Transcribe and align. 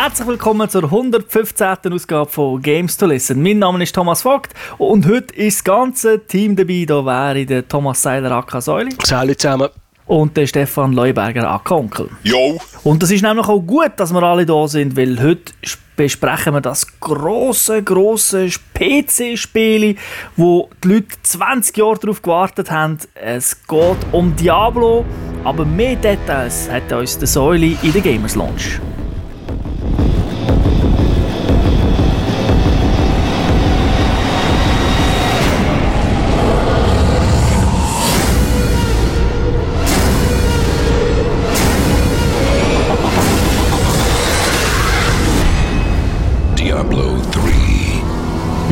Herzlich 0.00 0.28
willkommen 0.28 0.70
zur 0.70 0.84
115. 0.84 1.92
Ausgabe 1.92 2.30
von 2.30 2.62
Games 2.62 2.96
to 2.96 3.04
Listen. 3.04 3.42
Mein 3.42 3.58
Name 3.58 3.82
ist 3.82 3.92
Thomas 3.92 4.22
Vogt 4.22 4.54
und 4.78 5.04
heute 5.08 5.34
ist 5.34 5.58
das 5.58 5.64
ganze 5.64 6.24
Team 6.24 6.54
dabei. 6.54 6.84
Da 6.86 7.04
wäre 7.04 7.44
der 7.44 7.66
Thomas 7.66 8.00
Seiler 8.00 8.30
AK 8.30 8.62
Säuli. 8.62 8.94
Salut 9.02 9.40
zusammen. 9.40 9.70
Und 10.06 10.36
der 10.36 10.46
Stefan 10.46 10.92
Leuberger 10.92 11.50
AK 11.50 11.72
Onkel. 11.72 12.10
Jo. 12.22 12.60
Und 12.84 13.02
das 13.02 13.10
ist 13.10 13.22
nämlich 13.22 13.48
auch 13.48 13.58
gut, 13.58 13.90
dass 13.96 14.12
wir 14.12 14.22
alle 14.22 14.46
da 14.46 14.68
sind, 14.68 14.96
weil 14.96 15.20
heute 15.20 15.52
besprechen 15.96 16.54
wir 16.54 16.60
das 16.60 17.00
große, 17.00 17.82
große 17.82 18.50
PC-Spiel, 18.74 19.96
wo 20.36 20.70
die 20.84 20.88
Leute 20.92 21.08
20 21.24 21.76
Jahre 21.76 21.98
darauf 21.98 22.22
gewartet 22.22 22.70
haben. 22.70 22.98
Es 23.16 23.66
geht 23.66 24.06
um 24.12 24.36
Diablo, 24.36 25.04
aber 25.42 25.64
mehr 25.64 25.96
Details 25.96 26.70
hat 26.70 26.92
uns 26.92 27.18
der 27.18 27.26
Säule 27.26 27.76
in 27.82 27.92
der 27.92 28.00
Gamers 28.00 28.36
Launch. 28.36 28.80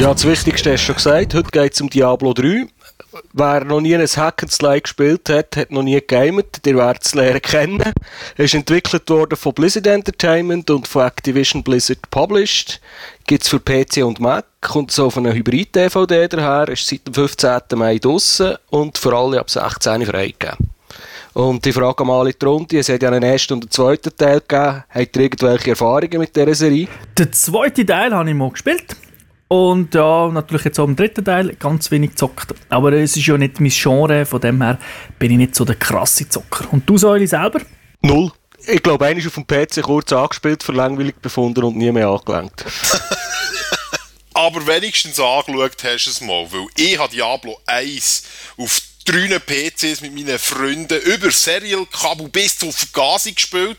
Ja, 0.07 0.13
das 0.13 0.25
Wichtigste 0.25 0.71
du 0.71 0.79
schon 0.79 0.95
gesagt. 0.95 1.35
Heute 1.35 1.51
geht 1.51 1.75
es 1.75 1.81
um 1.81 1.91
Diablo 1.91 2.33
3. 2.33 2.69
Wer 3.33 3.65
noch 3.65 3.81
nie 3.81 3.97
ein 3.97 4.07
Hack 4.07 4.41
and 4.41 4.53
Slide 4.53 4.83
gespielt 4.83 5.29
hat, 5.29 5.57
hat 5.57 5.73
noch 5.73 5.83
nie 5.83 5.95
gegamet. 5.95 6.65
Ihr 6.65 6.77
werdet 6.77 7.05
es 7.05 7.13
lernen 7.13 7.43
kennen. 7.43 7.93
Es 8.37 8.45
ist 8.45 8.55
entwickelt 8.55 9.11
worden 9.11 9.37
von 9.37 9.53
Blizzard 9.53 9.89
Entertainment 9.89 10.71
und 10.71 10.87
von 10.87 11.09
Activision 11.09 11.65
Blizzard 11.65 12.09
published. 12.13 12.81
Gibt 13.27 13.43
es 13.43 13.49
für 13.49 13.59
PC 13.59 14.05
und 14.05 14.21
Mac. 14.21 14.45
Kommt 14.61 14.93
so 14.93 15.07
auf 15.07 15.19
einer 15.19 15.33
Hybrid-DVD 15.33 16.29
daher. 16.29 16.69
Ist 16.69 16.87
seit 16.87 17.05
dem 17.05 17.15
15. 17.15 17.63
Mai 17.75 17.99
draussen 17.99 18.59
und 18.71 18.99
für 18.99 19.13
alle 19.13 19.41
ab 19.41 19.51
16 19.51 20.07
freigegeben. 20.07 20.71
Und 21.33 21.67
ich 21.67 21.75
frage 21.75 22.05
mal 22.05 22.29
in 22.29 22.35
die 22.41 22.47
Runde, 22.47 22.79
es 22.79 22.89
hat 22.89 23.03
ja 23.03 23.09
einen 23.09 23.25
ersten 23.25 23.55
und 23.55 23.65
einen 23.65 23.71
zweiten 23.73 24.17
Teil 24.17 24.41
gegeben. 24.41 24.85
Habt 24.89 25.17
ihr 25.17 25.23
irgendwelche 25.23 25.71
Erfahrungen 25.71 26.21
mit 26.21 26.37
dieser 26.37 26.55
Serie? 26.55 26.87
Den 27.19 27.33
zweiten 27.33 27.85
Teil 27.85 28.15
habe 28.15 28.31
ich 28.31 28.37
mal 28.37 28.51
gespielt. 28.51 28.97
Und 29.49 29.95
ja, 29.95 30.29
natürlich 30.29 30.65
jetzt 30.65 30.81
auch 30.81 30.89
im 30.89 30.97
dritten 30.97 31.25
Teil 31.25 31.55
ganz 31.55 31.91
wenig 31.91 32.11
gezockt. 32.11 32.55
Aber 32.69 32.93
es 32.93 33.17
ist 33.17 33.27
ja 33.27 33.39
nicht 33.39 33.61
mein 33.61 33.71
Genre, 33.71 34.27
von 34.27 34.41
dem 34.41 34.61
her 34.63 34.79
bin 35.19 35.31
ich 35.31 35.39
nicht 35.39 35.55
so 35.55 35.65
der 35.65 35.77
krasse 35.77 36.29
Zocker. 36.29 36.67
Und 36.73 36.89
du, 36.89 36.99
Säuli, 36.99 37.27
selber? 37.27 37.61
Null. 38.03 38.33
Ich 38.67 38.83
glaube, 38.83 39.07
einer 39.07 39.21
ist 39.21 39.29
auf 39.29 39.35
dem 39.35 39.47
PC 39.47 39.83
kurz 39.83 40.13
angespielt, 40.13 40.63
für 40.63 40.73
langweilig 40.73 41.17
befunden 41.23 41.63
und 41.63 41.77
nie 41.77 41.93
mehr 41.93 42.09
angelenkt. 42.09 42.65
Aber 44.35 44.67
wenigstens 44.67 45.21
angeschaut 45.21 45.83
hast 45.83 46.07
du 46.07 46.11
es 46.11 46.21
mal, 46.21 46.47
weil 46.51 46.67
ich 46.77 46.99
habe 46.99 47.11
Diablo 47.11 47.59
1 47.67 48.25
auf 48.59 48.81
drei 49.07 49.39
PCs 49.39 50.01
mit 50.03 50.15
meinen 50.15 50.39
Freunden 50.39 51.01
über 51.01 51.31
Serial-Kabel 51.31 52.29
bis 52.29 52.59
zur 52.59 52.73
Vergasung 52.73 53.35
gespielt. 53.35 53.79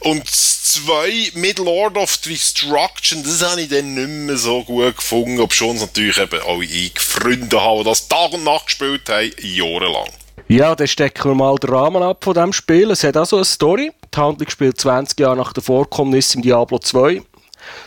Und 0.00 0.28
zwei 0.28 1.30
mit 1.34 1.58
Lord 1.58 1.96
of 1.96 2.18
Destruction, 2.18 3.22
das 3.22 3.42
habe 3.42 3.62
ich 3.62 3.68
dann 3.68 3.94
nicht 3.94 4.08
mehr 4.08 4.36
so 4.36 4.62
gut 4.64 4.96
gefunden, 4.96 5.40
ob 5.40 5.52
schon 5.52 5.78
natürlich 5.78 6.18
eben 6.18 6.40
auch 6.42 6.60
ich 6.60 6.98
Freunde 6.98 7.60
habe, 7.60 7.84
die 7.84 7.90
das 7.90 8.08
Tag 8.08 8.32
und 8.32 8.44
Nacht 8.44 8.66
gespielt 8.66 9.08
haben, 9.08 9.30
jahrelang. 9.38 10.10
Ja, 10.48 10.74
dann 10.74 10.88
stecken 10.88 11.30
wir 11.30 11.34
mal 11.34 11.56
den 11.56 11.70
Rahmen 11.70 12.02
ab 12.02 12.22
von 12.22 12.34
diesem 12.34 12.52
Spiel. 12.52 12.90
Es 12.90 13.02
hat 13.02 13.16
also 13.16 13.36
eine 13.36 13.44
Story. 13.44 13.92
Die 14.14 14.20
Handlung 14.20 14.50
spielt 14.50 14.78
20 14.78 15.18
Jahre 15.18 15.36
nach 15.36 15.52
der 15.52 15.62
Vorkommnis 15.62 16.34
im 16.34 16.42
Diablo 16.42 16.78
2. 16.78 17.22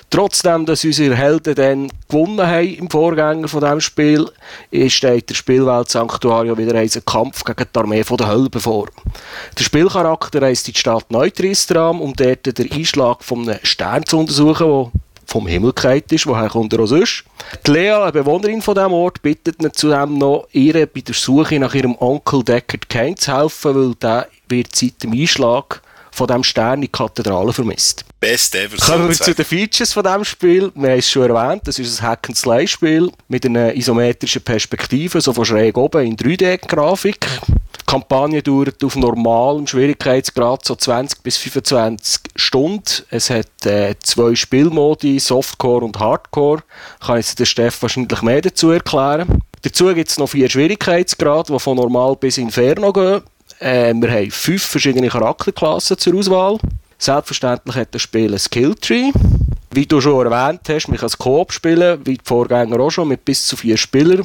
Trotzdem, 0.09 0.65
dass 0.65 0.85
unsere 0.85 1.15
Helden 1.15 1.55
dann 1.55 1.91
gewonnen 2.07 2.45
haben 2.47 2.73
im 2.75 2.89
Vorgänger 2.89 3.47
von 3.47 3.61
diesem 3.61 3.81
Spiel, 3.81 4.25
steht 4.87 5.29
der 5.29 5.35
Spielwelt 5.35 5.89
Sanctuario 5.89 6.57
wieder 6.57 6.75
einen 6.75 7.05
Kampf 7.05 7.43
gegen 7.43 7.65
die 7.73 7.79
Armee 7.79 8.03
der 8.03 8.27
Hölle 8.27 8.49
bevor. 8.49 8.87
Der 9.57 9.63
Spielcharakter 9.63 10.41
reist 10.41 10.67
in 10.67 10.73
die 10.73 10.79
Stadt 10.79 11.11
Neutristram, 11.11 11.99
um 11.99 12.13
dort 12.13 12.57
den 12.57 12.71
Einschlag 12.71 13.23
von 13.23 13.49
einem 13.49 13.59
Stern 13.63 14.05
zu 14.05 14.19
untersuchen, 14.19 14.91
der 14.93 15.01
vom 15.27 15.45
Himmel 15.45 15.73
gefallen 15.73 16.03
ist, 16.09 16.25
woher 16.25 16.47
kommt 16.47 16.73
er 16.73 16.79
auch. 16.79 16.89
Die 16.89 17.71
Lea, 17.71 17.91
eine 17.91 18.11
Bewohnerin 18.13 18.61
von 18.61 18.75
diesem 18.75 18.93
Ort, 18.93 19.21
bittet 19.21 19.61
ihn 19.61 19.73
zudem 19.73 20.17
noch, 20.17 20.47
ihr 20.53 20.85
bei 20.85 21.01
der 21.01 21.13
Suche 21.13 21.59
nach 21.59 21.75
ihrem 21.75 21.95
Onkel 21.99 22.43
Deckard 22.43 22.89
Kane 22.89 23.15
zu 23.15 23.37
helfen, 23.37 23.75
weil 23.75 23.95
der 23.95 24.27
wird 24.47 24.73
seit 24.73 25.03
dem 25.03 25.11
Einschlag 25.11 25.81
von 26.17 26.27
diesem 26.27 26.43
Stern 26.43 26.75
in 26.75 26.81
die 26.81 26.87
Kathedrale 26.87 27.53
vermisst. 27.53 28.03
Best 28.19 28.55
ever. 28.55 28.75
Kommen 28.77 29.07
wir 29.07 29.15
zu 29.15 29.33
den 29.33 29.45
Features 29.45 29.93
von 29.93 30.03
diesem 30.03 30.25
Spiel. 30.25 30.71
Wir 30.73 30.89
haben 30.89 30.99
es 30.99 31.09
schon 31.09 31.29
erwähnt, 31.29 31.61
das 31.65 31.77
ist 31.77 32.01
ein 32.01 32.07
Hack-and-Slay-Spiel 32.07 33.11
mit 33.27 33.45
einer 33.45 33.75
isometrischen 33.75 34.41
Perspektive, 34.41 35.21
so 35.21 35.31
von 35.33 35.45
schräg 35.45 35.77
oben 35.77 36.05
in 36.05 36.17
3D-Grafik. 36.17 37.27
Die 37.47 37.85
Kampagne 37.85 38.41
dauert 38.41 38.83
auf 38.83 38.95
normalem 38.95 39.67
Schwierigkeitsgrad 39.67 40.65
so 40.65 40.75
20 40.75 41.21
bis 41.21 41.37
25 41.37 42.21
Stunden. 42.35 42.83
Es 43.11 43.29
hat 43.29 43.65
äh, 43.65 43.95
zwei 44.01 44.35
Spielmodi, 44.35 45.19
Softcore 45.19 45.85
und 45.85 45.99
Hardcore. 45.99 46.63
Kann 46.99 47.17
jetzt 47.17 47.39
der 47.39 47.45
Steff 47.45 47.81
wahrscheinlich 47.81 48.21
mehr 48.23 48.41
dazu 48.41 48.71
erklären. 48.71 49.43
Dazu 49.61 49.93
gibt 49.93 50.09
es 50.09 50.17
noch 50.17 50.29
vier 50.29 50.49
Schwierigkeitsgrade, 50.49 51.53
die 51.53 51.59
von 51.59 51.77
normal 51.77 52.15
bis 52.15 52.37
Inferno 52.37 52.91
gehen. 52.91 53.21
Äh, 53.59 53.93
wir 53.95 54.11
haben 54.11 54.31
fünf 54.31 54.63
verschiedene 54.63 55.09
Charakterklassen 55.09 55.97
zur 55.97 56.15
Auswahl. 56.15 56.57
Selbstverständlich 56.97 57.75
hat 57.75 57.93
das 57.93 58.01
Spiel 58.01 58.33
ein 58.33 58.39
Skilltree. 58.39 59.11
Wie 59.69 59.85
du 59.85 59.99
schon 60.01 60.25
erwähnt 60.25 60.61
hast, 60.69 60.87
man 60.87 60.97
kann 60.97 61.07
es 61.07 61.17
Coop 61.17 61.51
spielen, 61.51 61.99
wie 62.05 62.15
die 62.15 62.23
Vorgänger 62.23 62.79
auch 62.79 62.89
schon, 62.89 63.09
mit 63.09 63.23
bis 63.25 63.45
zu 63.45 63.57
vier 63.57 63.77
Spielern. 63.77 64.23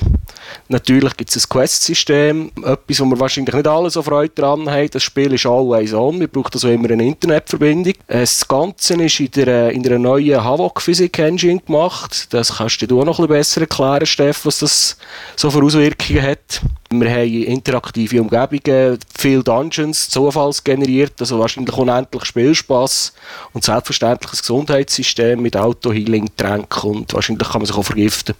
Natürlich 0.69 1.16
gibt 1.16 1.28
es 1.28 1.44
ein 1.44 1.48
Quest-System, 1.48 2.53
etwas, 2.65 3.00
wo 3.00 3.04
wir 3.06 3.21
wahrscheinlich 3.21 3.54
nicht 3.54 3.66
alle 3.66 3.91
so 3.91 4.03
Freude 4.03 4.32
dran 4.34 4.71
haben. 4.71 4.88
Das 4.91 5.03
Spiel 5.03 5.32
ist 5.34 5.44
always 5.44 5.92
on, 5.92 6.21
wir 6.21 6.28
brauchen 6.28 6.53
also 6.54 6.69
immer 6.69 6.91
eine 6.91 7.04
Internetverbindung. 7.04 7.94
Das 8.06 8.47
Ganze 8.47 8.94
ist 9.03 9.21
in 9.21 9.31
der, 9.32 9.72
in 9.72 9.82
der 9.82 9.98
neuen 9.98 10.42
Havok 10.42 10.81
Physik 10.81 11.19
Engine 11.19 11.60
gemacht. 11.60 12.32
Das 12.32 12.56
kannst 12.56 12.81
du 12.81 13.00
auch 13.00 13.04
noch 13.04 13.19
ein 13.19 13.26
bisschen 13.26 13.28
besser 13.28 13.60
erklären, 13.62 14.06
Steff, 14.06 14.47
was 14.47 14.60
das 14.60 14.97
so 15.37 15.50
für 15.50 15.62
Auswirkungen 15.62 16.22
hat. 16.22 16.62
Wir 17.00 17.10
haben 17.10 17.42
interaktive 17.44 18.20
Umgebungen, 18.20 18.98
viele 19.16 19.42
Dungeons, 19.42 20.10
zufallsgeneriert, 20.10 21.14
also 21.20 21.38
wahrscheinlich 21.38 21.75
unendlich 21.76 22.25
Spielspaß 22.25 23.14
und 23.54 23.64
selbstverständlich 23.64 24.32
ein 24.32 24.38
Gesundheitssystem 24.38 25.41
mit 25.41 25.56
Auto-Healing, 25.56 26.28
Tränken 26.36 26.91
und 26.91 27.14
wahrscheinlich 27.14 27.48
kann 27.48 27.62
man 27.62 27.66
sich 27.66 27.76
auch 27.76 27.82
vergiften. 27.82 28.34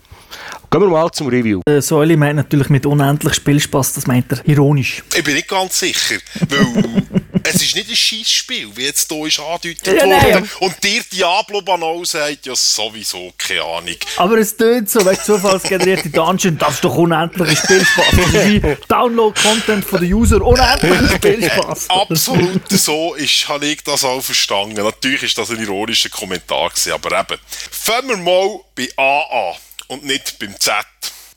Gehen 0.73 0.81
wir 0.81 0.89
mal 0.89 1.11
zum 1.11 1.27
Review. 1.29 1.61
Äh, 1.69 1.83
Säule 1.83 2.17
meint 2.17 2.37
natürlich 2.37 2.71
mit 2.71 2.87
unendlich 2.87 3.35
Spielspaß, 3.35 3.93
das 3.93 4.07
meint 4.07 4.33
er 4.33 4.41
ironisch. 4.49 5.03
Ich 5.15 5.23
bin 5.23 5.35
nicht 5.35 5.47
ganz 5.47 5.79
sicher, 5.79 6.17
weil 6.49 7.03
es 7.43 7.57
ist 7.57 7.77
nicht 7.77 7.91
ein 7.91 7.95
scheiß 7.95 8.31
Spiel, 8.31 8.69
wie 8.75 8.85
jetzt 8.87 9.13
hier 9.13 9.27
ist 9.27 9.39
angedeutet 9.39 9.87
Ja, 9.87 10.07
worden. 10.07 10.09
nein. 10.33 10.51
Und 10.61 10.83
dir 10.83 11.03
Diablo 11.13 11.61
Banal 11.61 12.03
sagt 12.07 12.47
ja 12.47 12.57
sowieso 12.57 13.35
keine 13.37 13.63
Ahnung. 13.65 13.97
Aber 14.17 14.39
es 14.39 14.57
tönt 14.57 14.89
so, 14.89 15.05
wenn 15.05 15.15
zufallsgenerierte 15.15 16.09
Dungeon, 16.09 16.57
das 16.57 16.77
ist 16.77 16.85
doch 16.85 16.95
unendlicher 16.97 17.55
Spielspaß. 17.55 18.07
Das 18.11 18.27
ist 18.29 18.47
wie 18.47 18.77
Download-Content 18.89 19.85
von 19.85 20.01
den 20.01 20.15
User, 20.15 20.41
unendlicher 20.41 21.17
Spielspaß. 21.17 21.91
Absolut 21.91 22.71
so 22.71 23.13
ist, 23.13 23.47
habe 23.47 23.67
ich 23.67 23.85
das 23.85 24.05
auch 24.05 24.23
verstanden. 24.23 24.83
Natürlich 24.83 25.23
ist 25.25 25.37
das 25.37 25.51
ein 25.51 25.61
ironischer 25.61 26.09
Kommentar 26.09 26.71
gewesen, 26.71 26.93
aber 26.93 27.21
eben. 27.21 27.39
Fangen 27.71 28.09
wir 28.09 28.17
mal 28.17 28.59
bei 28.75 28.89
A 28.97 29.51
an 29.51 29.55
und 29.93 30.05
nicht 30.05 30.39
beim 30.39 30.59
Z. 30.59 30.85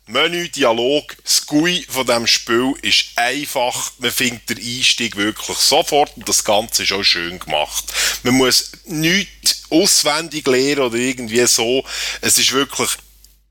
Menü, 0.08 0.50
Dialog, 0.50 1.18
das 1.24 1.46
GUI 1.48 1.86
von 1.90 2.06
diesem 2.06 2.28
Spiel 2.28 2.74
ist 2.84 3.06
einfach. 3.16 3.92
Man 3.98 4.12
findet 4.12 4.50
den 4.50 4.58
Einstieg 4.60 5.16
wirklich 5.16 5.58
sofort 5.58 6.16
und 6.16 6.30
das 6.30 6.44
Ganze 6.44 6.84
ist 6.84 6.92
auch 6.92 7.04
schön 7.04 7.40
gemacht. 7.40 7.86
Man 8.24 8.36
muss 8.36 8.72
nichts 8.86 9.64
auswendig 9.72 10.46
lernen 10.46 10.82
oder 10.82 10.96
irgendwie 10.96 11.46
so. 11.48 11.84
Es 12.22 12.38
ist 12.38 12.52
wirklich 12.52 12.92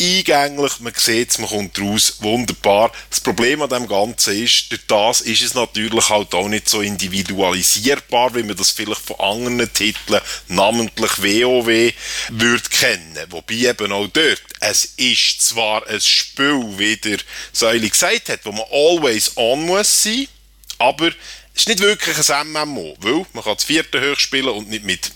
eingänglich, 0.05 0.81
man 0.81 0.93
sieht 0.97 1.31
es, 1.31 1.39
man 1.39 1.49
kommt 1.49 1.81
raus, 1.81 2.17
wunderbar. 2.21 2.93
Das 3.11 3.21
Problem 3.21 3.62
an 3.62 3.71
dem 3.71 3.87
Ganzen 3.87 4.43
ist, 4.43 4.71
durch 4.71 4.87
das 4.87 5.21
ist 5.21 5.43
es 5.43 5.55
natürlich 5.55 6.09
halt 6.09 6.35
auch 6.35 6.49
nicht 6.49 6.69
so 6.69 6.81
individualisierbar, 6.81 8.35
wie 8.35 8.43
man 8.43 8.56
das 8.56 8.71
vielleicht 8.71 9.01
von 9.01 9.19
anderen 9.21 9.73
Titeln, 9.73 10.21
namentlich 10.49 11.23
WoW, 11.23 11.93
würde 12.31 12.69
kennen. 12.71 13.19
Wobei 13.31 13.55
eben 13.55 13.93
auch 13.93 14.09
dort, 14.09 14.43
es 14.61 14.85
ist 14.97 15.43
zwar 15.43 15.87
ein 15.87 16.01
Spiel, 16.01 16.65
wie 16.77 16.97
der 16.97 17.19
Säuli 17.53 17.89
gesagt 17.89 18.29
hat, 18.29 18.41
wo 18.45 18.53
man 18.53 18.65
always 18.71 19.33
on 19.37 19.67
muss 19.67 20.03
sein, 20.03 20.29
aber 20.79 21.09
es 21.55 21.61
ist 21.61 21.69
nicht 21.69 21.81
wirklich 21.81 22.31
ein 22.31 22.53
MMO, 22.53 22.97
weil 23.01 23.27
man 23.33 23.45
kann 23.45 23.55
das 23.55 23.65
vierte 23.65 24.01
hoch 24.01 24.19
spielen 24.19 24.49
und 24.49 24.69
nicht 24.69 24.85
mit 24.85 25.12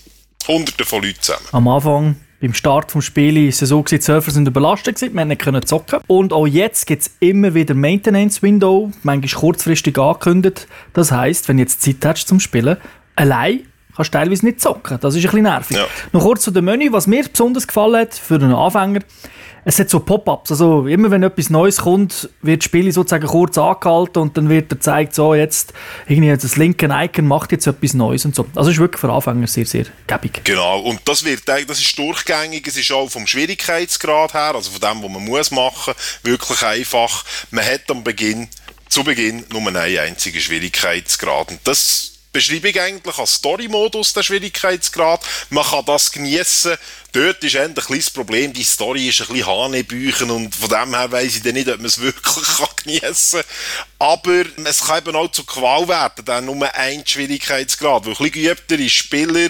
hunderten 0.47 0.85
von 0.85 1.03
Leuten 1.03 1.21
zusammen. 1.21 1.45
Am 1.51 1.67
Anfang, 1.67 2.15
beim 2.41 2.53
Start 2.53 2.93
des 2.93 3.03
Spiels, 3.03 3.55
ist 3.55 3.61
es 3.63 3.69
so, 3.69 3.81
gewesen, 3.81 3.99
die 3.99 4.05
Server 4.05 4.31
sind 4.31 4.47
überlastet, 4.47 4.95
gewesen, 4.95 5.13
wir 5.13 5.25
nicht 5.25 5.41
können 5.41 5.65
zocken. 5.65 5.99
Und 6.07 6.31
auch 6.31 6.47
jetzt 6.47 6.87
gibt 6.87 7.01
es 7.01 7.11
immer 7.19 7.53
wieder 7.53 7.73
Maintenance-Window, 7.73 8.91
manchmal 9.03 9.39
kurzfristig 9.41 9.97
angekündigt. 9.97 10.67
Das 10.93 11.11
heisst, 11.11 11.49
wenn 11.49 11.57
du 11.57 11.63
jetzt 11.63 11.81
Zeit 11.81 11.97
hast 12.05 12.27
zum 12.27 12.39
Spielen, 12.39 12.77
allein 13.15 13.63
kannst 13.95 14.13
du 14.13 14.17
teilweise 14.17 14.45
nicht 14.45 14.61
zocken. 14.61 14.97
Das 15.01 15.15
ist 15.15 15.21
ein 15.21 15.23
bisschen 15.23 15.43
nervig. 15.43 15.77
Ja. 15.77 15.85
Noch 16.13 16.23
kurz 16.23 16.43
zu 16.43 16.51
dem 16.51 16.65
Menü, 16.65 16.91
was 16.91 17.07
mir 17.07 17.23
besonders 17.23 17.67
gefallen 17.67 18.01
hat 18.01 18.13
für 18.13 18.35
einen 18.35 18.53
Anfänger. 18.53 19.01
Es 19.69 19.77
hat 19.77 19.87
so 19.87 19.99
Pop-ups, 19.99 20.49
also 20.49 20.87
immer 20.87 21.11
wenn 21.11 21.21
etwas 21.21 21.51
Neues 21.51 21.77
kommt, 21.77 22.27
wird 22.41 22.61
das 22.61 22.65
Spiel 22.65 22.91
sozusagen 22.91 23.27
kurz 23.27 23.55
angehalten 23.55 24.19
und 24.19 24.35
dann 24.35 24.49
wird 24.49 24.71
er 24.71 24.77
gezeigt, 24.77 25.13
so 25.13 25.35
jetzt 25.35 25.73
irgendwie 26.07 26.35
das 26.35 26.57
linke 26.57 26.89
Icon 26.91 27.27
macht 27.27 27.51
jetzt 27.51 27.67
etwas 27.67 27.93
Neues 27.93 28.25
und 28.25 28.33
so. 28.33 28.47
Also 28.55 28.71
ist 28.71 28.79
wirklich 28.79 28.99
für 28.99 29.11
Anfänger 29.11 29.45
sehr, 29.45 29.67
sehr 29.67 29.85
gäbig. 30.07 30.41
Genau, 30.43 30.79
und 30.79 31.01
das 31.05 31.23
wird, 31.23 31.47
das 31.47 31.79
ist 31.79 31.95
durchgängig, 31.99 32.65
es 32.65 32.77
ist 32.77 32.91
auch 32.91 33.11
vom 33.11 33.27
Schwierigkeitsgrad 33.27 34.33
her, 34.33 34.55
also 34.55 34.71
von 34.71 34.81
dem, 34.81 35.03
was 35.03 35.11
man 35.11 35.23
muss 35.23 35.51
machen, 35.51 35.93
wirklich 36.23 36.63
einfach. 36.63 37.23
Man 37.51 37.63
hat 37.63 37.81
am 37.89 38.03
Beginn, 38.03 38.47
zu 38.87 39.03
Beginn 39.03 39.43
nur 39.51 39.61
einen 39.67 39.77
einzigen 39.77 40.39
Schwierigkeitsgrad 40.39 41.51
und 41.51 41.59
das 41.65 42.18
beschreibe 42.31 42.69
ich 42.69 42.79
eigentlich 42.79 43.17
als 43.17 43.35
Story-Modus, 43.35 44.13
der 44.13 44.23
Schwierigkeitsgrad. 44.23 45.21
Man 45.49 45.65
kann 45.65 45.85
das 45.85 46.11
genießen. 46.11 46.77
Dort 47.11 47.43
ist 47.43 47.55
ein 47.55 47.73
kleines 47.73 48.09
Problem, 48.11 48.53
die 48.53 48.63
Story 48.63 49.09
ist 49.09 49.21
ein 49.21 49.27
bisschen 49.27 49.47
Hanebüchen 49.47 50.29
und 50.29 50.55
von 50.55 50.69
dem 50.69 50.95
her 50.95 51.11
weiss 51.11 51.37
ich 51.37 51.41
dann 51.41 51.55
nicht, 51.55 51.67
ob 51.67 51.77
man 51.77 51.85
es 51.85 51.99
wirklich 51.99 52.23
kann 52.57 52.67
geniessen 52.83 53.41
kann. 53.41 53.49
Aber 53.99 54.45
es 54.65 54.85
kann 54.85 54.99
eben 54.99 55.15
auch 55.15 55.31
zu 55.31 55.43
Qual 55.43 55.87
werden, 55.87 56.23
dann 56.25 56.45
nur 56.45 56.73
ein 56.73 57.05
Schwierigkeitsgrad, 57.05 58.05
weil 58.05 58.13
ein 58.13 58.17
bisschen 58.17 58.31
geübtere 58.31 58.89
Spieler, 58.89 59.49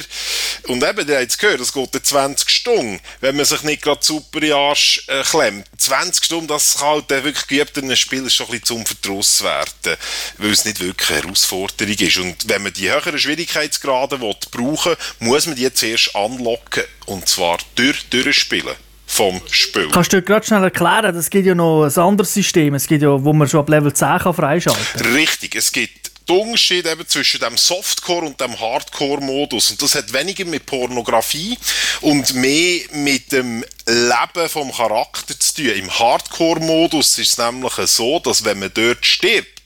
und 0.68 0.84
eben, 0.84 1.08
der 1.08 1.22
hat 1.22 1.30
es 1.30 1.38
gehört, 1.38 1.62
es 1.62 1.74
geht 1.74 2.06
20 2.06 2.50
Stunden, 2.50 3.00
wenn 3.22 3.36
man 3.36 3.46
sich 3.46 3.62
nicht 3.64 3.84
gerade 3.84 4.04
super 4.04 4.42
in 4.42 4.54
Arsch 4.54 5.04
äh, 5.08 5.24
klemmt. 5.24 5.68
20 5.78 6.26
Stunden, 6.26 6.48
das 6.48 6.78
kann 6.78 6.88
halt 6.88 7.10
der 7.12 7.24
wirklich 7.24 7.48
geübten 7.48 7.96
Spieler 7.96 8.30
schon 8.30 8.48
ein 8.48 8.52
bisschen 8.52 8.66
zum 8.66 8.86
Verdruss 8.86 9.44
werden, 9.44 9.98
weil 10.38 10.52
es 10.52 10.66
nicht 10.66 10.80
wirklich 10.80 11.10
eine 11.10 11.22
Herausforderung 11.22 11.94
ist. 11.94 12.18
Und 12.18 12.50
wenn 12.50 12.64
man 12.64 12.74
die 12.74 12.90
höheren 12.90 13.20
Schwierigkeitsgrade 13.20 14.20
will, 14.20 14.36
brauchen 14.52 14.96
muss 15.20 15.46
man 15.46 15.56
die 15.56 15.72
zuerst 15.74 16.16
anlocken, 16.16 16.84
und 17.06 17.28
zwar 17.28 17.60
durch, 17.76 18.10
durchspielen 18.10 18.76
vom 19.10 19.42
Spiel. 19.50 19.90
Kannst 19.92 20.14
du 20.14 20.18
dir 20.18 20.24
gerade 20.24 20.46
schnell 20.46 20.64
erklären, 20.64 21.16
es 21.16 21.30
gibt 21.30 21.46
ja 21.46 21.56
noch 21.56 21.84
ein 21.84 21.98
anderes 21.98 22.34
System, 22.34 22.76
es 22.76 22.88
gibt 22.88 23.02
ja, 23.02 23.24
wo 23.24 23.34
man 23.34 23.48
schon 23.48 23.62
ab 23.62 23.70
Level 23.70 23.92
10 23.92 24.20
kann 24.20 24.34
freischalten 24.34 24.86
kann. 24.94 25.14
Richtig, 25.14 25.56
es 25.56 25.72
gibt 25.72 26.12
den 26.30 26.38
Unterschied 26.38 26.86
eben 26.86 27.08
zwischen 27.08 27.40
dem 27.40 27.58
Softcore 27.58 28.28
und 28.28 28.40
dem 28.40 28.58
Hardcore-Modus. 28.60 29.72
Und 29.72 29.82
das 29.82 29.96
hat 29.96 30.14
weniger 30.14 30.46
mit 30.46 30.66
Pornografie 30.66 31.58
und 32.02 32.36
mehr 32.36 32.82
mit 32.92 33.32
dem 33.32 33.66
Leben 33.88 34.50
vom 34.50 34.72
Charakter 34.72 35.38
zu 35.40 35.56
tun. 35.56 35.72
Im 35.72 36.00
Hardcore-Modus 36.00 37.18
ist 37.18 37.32
es 37.32 37.38
nämlich 37.40 37.74
so, 37.74 38.20
dass 38.20 38.46
wenn 38.46 38.60
man 38.60 38.72
dort 38.74 39.06
stirbt, 39.06 39.59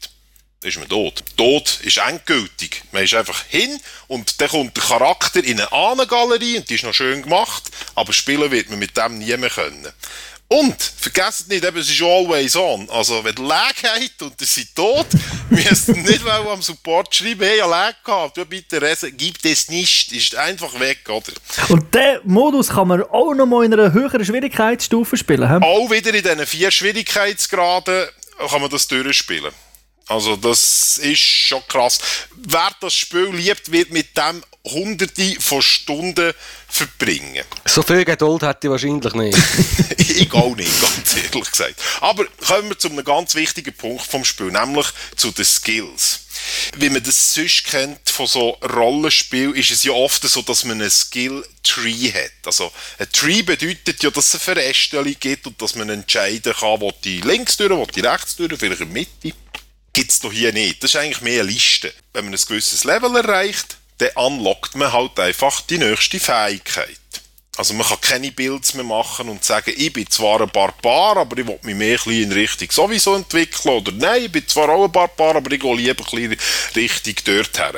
ist 0.66 0.78
man 0.78 0.88
tot. 0.88 1.24
Tod 1.38 1.80
ist 1.84 1.98
endgültig. 1.98 2.84
Man 2.92 3.04
ist 3.04 3.14
einfach 3.14 3.44
hin 3.48 3.80
und 4.08 4.40
dann 4.40 4.50
kommt 4.50 4.76
der 4.78 4.84
Charakter 4.84 5.44
in 5.44 5.60
eine 5.60 5.72
Ahnengalerie 5.72 6.58
und 6.58 6.70
die 6.70 6.76
ist 6.76 6.84
noch 6.84 6.94
schön 6.94 7.22
gemacht, 7.22 7.64
aber 7.96 8.14
spielen 8.14 8.52
wird 8.52 8.70
man 8.70 8.80
mit 8.80 8.96
dem 8.98 9.18
nie 9.18 9.36
mehr 9.38 9.50
können. 9.50 9.92
Und, 10.50 10.76
vergesst 10.98 11.50
nicht, 11.50 11.66
eben, 11.66 11.78
es 11.78 11.90
ist 11.90 12.02
always 12.04 12.56
on. 12.56 12.88
Also, 12.92 13.24
wenn 13.24 13.36
ihr 13.36 13.44
Lag 13.44 13.74
habt 13.84 14.22
und 14.22 14.40
ihr 14.40 14.46
seid 14.46 14.68
tot, 14.76 15.08
müsst 15.50 15.88
ihr 15.88 15.96
nicht 15.96 16.24
mal 16.24 16.48
am 16.48 16.62
Support 16.62 17.16
schreiben, 17.16 17.44
hey, 17.44 17.60
ich 17.60 17.66
Lag 17.66 17.96
gehabt, 18.04 18.38
du 18.38 18.46
bitte 18.46 18.80
Resen, 18.80 19.18
gibt 19.18 19.44
es 19.46 19.70
nicht, 19.70 20.12
ist 20.12 20.36
einfach 20.36 20.80
weg, 20.80 21.10
oder? 21.10 21.34
Und 21.70 21.96
diesen 21.96 22.20
Modus 22.26 22.70
kann 22.70 22.88
man 22.88 23.02
auch 23.02 23.34
noch 23.34 23.48
mal 23.48 23.66
in 23.66 23.74
einer 23.74 23.94
höheren 23.94 24.24
Schwierigkeitsstufe 24.24 25.18
spielen, 25.18 25.50
he? 25.50 25.66
Auch 25.66 25.90
wieder 25.90 26.14
in 26.14 26.22
diesen 26.22 26.46
vier 26.46 26.70
Schwierigkeitsgraden 26.70 28.10
kann 28.48 28.62
man 28.62 28.70
das 28.70 28.88
durchspielen. 28.88 29.52
Also 30.08 30.36
das 30.36 30.98
ist 30.98 31.20
schon 31.20 31.66
krass. 31.68 32.00
Wer 32.36 32.72
das 32.82 32.94
Spiel 32.94 33.30
liebt, 33.34 33.72
wird 33.72 33.92
mit 33.92 34.18
dem 34.18 34.44
hunderte 34.66 35.36
von 35.40 35.62
Stunden 35.62 36.34
verbringen. 36.68 37.44
So 37.66 37.84
viel 37.84 38.06
Geduld 38.06 38.42
hätte 38.42 38.68
ich 38.68 38.72
wahrscheinlich 38.72 39.14
nicht. 39.14 39.38
ich 39.98 40.34
auch 40.34 40.56
nicht, 40.56 40.82
ganz 40.82 41.16
ehrlich 41.16 41.52
gesagt. 41.52 41.76
Aber 42.02 42.26
kommen 42.48 42.70
wir 42.70 42.80
zu 42.80 42.90
einem 42.90 43.04
ganz 43.04 43.36
wichtigen 43.36 43.74
Punkt 43.74 44.06
vom 44.06 44.24
Spiel, 44.24 44.52
nämlich 44.52 44.88
zu 45.16 45.32
den 45.32 45.46
Skills. 45.46 46.22
Wie 46.78 46.90
man 46.90 47.04
das 47.04 47.34
sonst 47.34 47.66
kennt 47.66 48.10
von 48.10 48.28
so 48.28 48.58
Rollenspielen, 48.62 49.56
ist 49.56 49.72
es 49.72 49.84
ja 49.84 49.94
oft 49.94 50.24
so, 50.24 50.42
dass 50.42 50.66
man 50.66 50.82
einen 50.82 50.90
Skill-Tree 50.90 52.12
hat. 52.12 52.32
Also 52.46 52.72
ein 53.00 53.12
Tree 53.12 53.42
bedeutet 53.44 54.04
ja, 54.04 54.10
dass 54.10 54.34
es 54.34 54.48
eine 54.48 54.58
Verästelung 54.58 55.16
gibt 55.20 55.48
und 55.48 55.62
dass 55.62 55.76
man 55.76 55.90
entscheiden 55.90 56.54
kann, 56.54 56.82
wo 56.82 56.92
die 57.04 57.22
links 57.22 57.58
durch, 57.58 57.72
wo 57.72 57.86
die 57.86 58.02
rechts 58.02 58.36
durch, 58.36 58.58
vielleicht 58.58 58.82
in 58.82 58.94
der 58.94 58.94
Mitte 58.94 59.38
gibt 59.94 60.12
es 60.12 60.20
doch 60.20 60.34
hier 60.34 60.52
nicht. 60.52 60.84
Das 60.84 60.94
ist 60.94 61.00
eigentlich 61.00 61.22
mehr 61.22 61.42
eine 61.42 61.52
Liste. 61.52 61.94
Wenn 62.14 62.26
man 62.26 62.34
ein 62.34 62.40
gewisses 62.40 62.84
Level 62.84 63.16
erreicht, 63.16 63.78
dann 64.00 64.10
unlockt 64.16 64.76
man 64.76 64.92
halt 64.92 65.20
einfach 65.20 65.62
die 65.62 65.78
nächste 65.78 66.20
Fähigkeit. 66.20 66.98
Also 67.56 67.76
man 67.76 67.86
kann 67.86 68.02
keine 68.02 68.32
Builds 68.32 68.74
mehr 68.74 68.84
machen 68.84 69.30
und 69.30 69.44
sagen, 69.44 69.74
ich 69.78 69.94
bin 69.94 70.10
zwar 70.10 70.42
ein 70.42 70.50
Barbar, 70.50 71.18
aber 71.18 71.38
ich 71.38 71.46
will 71.46 71.60
mich 71.62 71.76
mehr 71.76 72.08
in 72.08 72.32
Richtung 72.32 72.72
sowieso 72.72 73.14
entwickeln. 73.14 73.76
Oder 73.76 73.92
nein, 73.92 74.26
ich 74.26 74.32
bin 74.32 74.48
zwar 74.48 74.70
auch 74.70 74.86
ein 74.86 74.92
Barbar, 74.92 75.36
aber 75.36 75.52
ich 75.52 75.60
gehe 75.60 75.76
lieber 75.76 76.04
ein 76.14 76.38
Richtung 76.76 77.14
dort 77.26 77.60
her. 77.60 77.74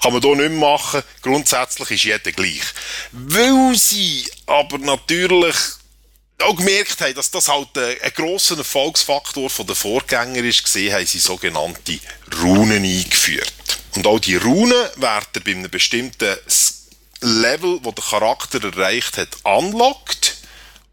Kann 0.00 0.12
man 0.12 0.22
hier 0.22 0.36
nicht 0.36 0.50
mehr 0.50 0.60
machen. 0.60 1.02
Grundsätzlich 1.20 1.90
ist 1.90 2.04
jeder 2.04 2.30
gleich. 2.30 2.62
Weil 3.10 3.76
sie 3.76 4.24
aber 4.46 4.78
natürlich 4.78 5.56
auch 6.42 6.56
gemerkt 6.56 7.00
haben, 7.00 7.14
dass 7.14 7.30
das 7.30 7.48
halt 7.48 7.76
ein, 7.76 7.96
ein 8.02 8.12
grosser 8.14 8.58
Erfolgsfaktor 8.58 9.50
von 9.50 9.66
den 9.66 9.76
Vorgängern 9.76 10.44
ist, 10.44 10.66
haben 10.74 11.06
sie 11.06 11.18
sogenannte 11.18 11.98
Runen 12.40 12.84
eingeführt. 12.84 13.52
Und 13.96 14.06
auch 14.06 14.20
die 14.20 14.36
Runen 14.36 14.88
werden 14.96 15.42
bei 15.44 15.50
einem 15.50 15.70
bestimmten 15.70 16.36
Level, 17.20 17.80
wo 17.82 17.90
der 17.90 18.04
Charakter 18.04 18.62
erreicht 18.62 19.16
hat, 19.18 19.28
unlocked. 19.44 20.36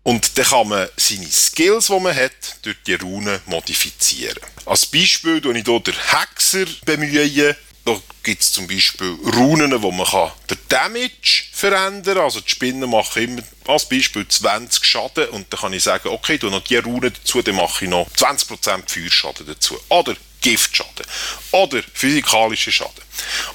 Und 0.03 0.37
dann 0.37 0.45
kann 0.45 0.67
man 0.67 0.89
seine 0.97 1.31
Skills, 1.31 1.87
die 1.87 1.99
man 1.99 2.15
hat, 2.15 2.31
durch 2.63 2.77
die 2.85 2.93
Runen 2.95 3.39
modifizieren. 3.45 4.37
Als 4.65 4.85
Beispiel 4.85 5.41
tue 5.41 5.57
ich 5.57 5.65
hier 5.65 5.79
den 5.79 5.93
Hexer 5.93 6.65
bemühen. 6.85 7.55
Da 7.85 7.95
gibt 8.23 8.41
es 8.41 8.51
zum 8.51 8.65
Beispiel 8.65 9.15
Runen, 9.35 9.81
wo 9.83 9.91
man 9.91 10.07
kann 10.07 10.31
den 10.49 10.57
Damage 10.69 11.43
verändern 11.51 12.15
kann. 12.15 12.23
Also 12.23 12.39
die 12.39 12.49
Spinnen 12.49 12.89
machen 12.89 13.23
immer 13.23 13.43
als 13.67 13.87
Beispiel 13.87 14.27
20 14.27 14.83
Schaden 14.83 15.29
und 15.29 15.53
dann 15.53 15.59
kann 15.59 15.73
ich 15.73 15.83
sagen, 15.83 16.09
okay, 16.09 16.39
tue 16.39 16.49
noch 16.49 16.63
die 16.63 16.77
Runen 16.77 17.13
dazu, 17.13 17.43
dann 17.43 17.55
mache 17.55 17.85
ich 17.85 17.91
noch 17.91 18.09
20% 18.09 18.89
Feuerschaden 18.89 19.45
dazu. 19.45 19.79
Oder 19.89 20.15
Giftschaden. 20.45 21.07
Oder 21.53 21.81
physikalischen 21.91 22.71
Schaden. 22.71 23.03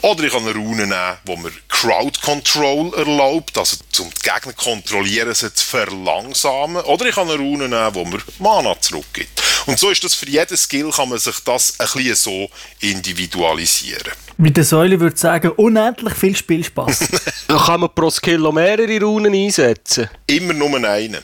Oder 0.02 0.24
ich 0.24 0.32
kann 0.32 0.42
eine 0.42 0.54
Rune 0.54 0.88
nehmen, 0.88 1.18
wo 1.24 1.36
mir 1.36 1.52
Crowd 1.68 2.20
Control 2.20 2.92
erlaubt, 2.94 3.56
also 3.56 3.76
zum 3.92 4.10
Gegner 4.24 4.52
kontrollieren, 4.54 5.32
sie 5.32 5.54
zu 5.54 5.64
verlangsamen. 5.64 6.82
Oder 6.82 7.06
ich 7.06 7.14
kann 7.14 7.30
eine 7.30 7.38
Rune 7.38 7.68
nehmen, 7.68 7.94
wo 7.94 8.04
mir 8.04 8.18
Mana 8.40 8.74
zurückgibt. 8.80 9.40
Und 9.66 9.78
so 9.78 9.90
ist 9.90 10.02
das 10.02 10.16
für 10.16 10.28
jeden 10.28 10.56
Skill, 10.56 10.90
kann 10.90 11.10
man 11.10 11.20
sich 11.20 11.38
das 11.44 11.78
ein 11.78 11.86
bisschen 11.94 12.16
so 12.16 12.50
individualisieren. 12.80 14.12
Mit 14.36 14.56
der 14.56 14.64
Säule 14.64 14.98
würde 14.98 15.14
ich 15.14 15.20
sagen, 15.20 15.50
unendlich 15.50 16.14
viel 16.14 16.34
Spielspaß. 16.34 16.98
da 17.46 17.56
kann 17.56 17.82
man 17.82 17.94
pro 17.94 18.10
Skill 18.10 18.38
noch 18.38 18.52
mehrere 18.52 19.00
Runen 19.00 19.32
einsetzen. 19.32 20.10
Immer 20.26 20.54
nur 20.54 20.82
einen. 20.82 21.22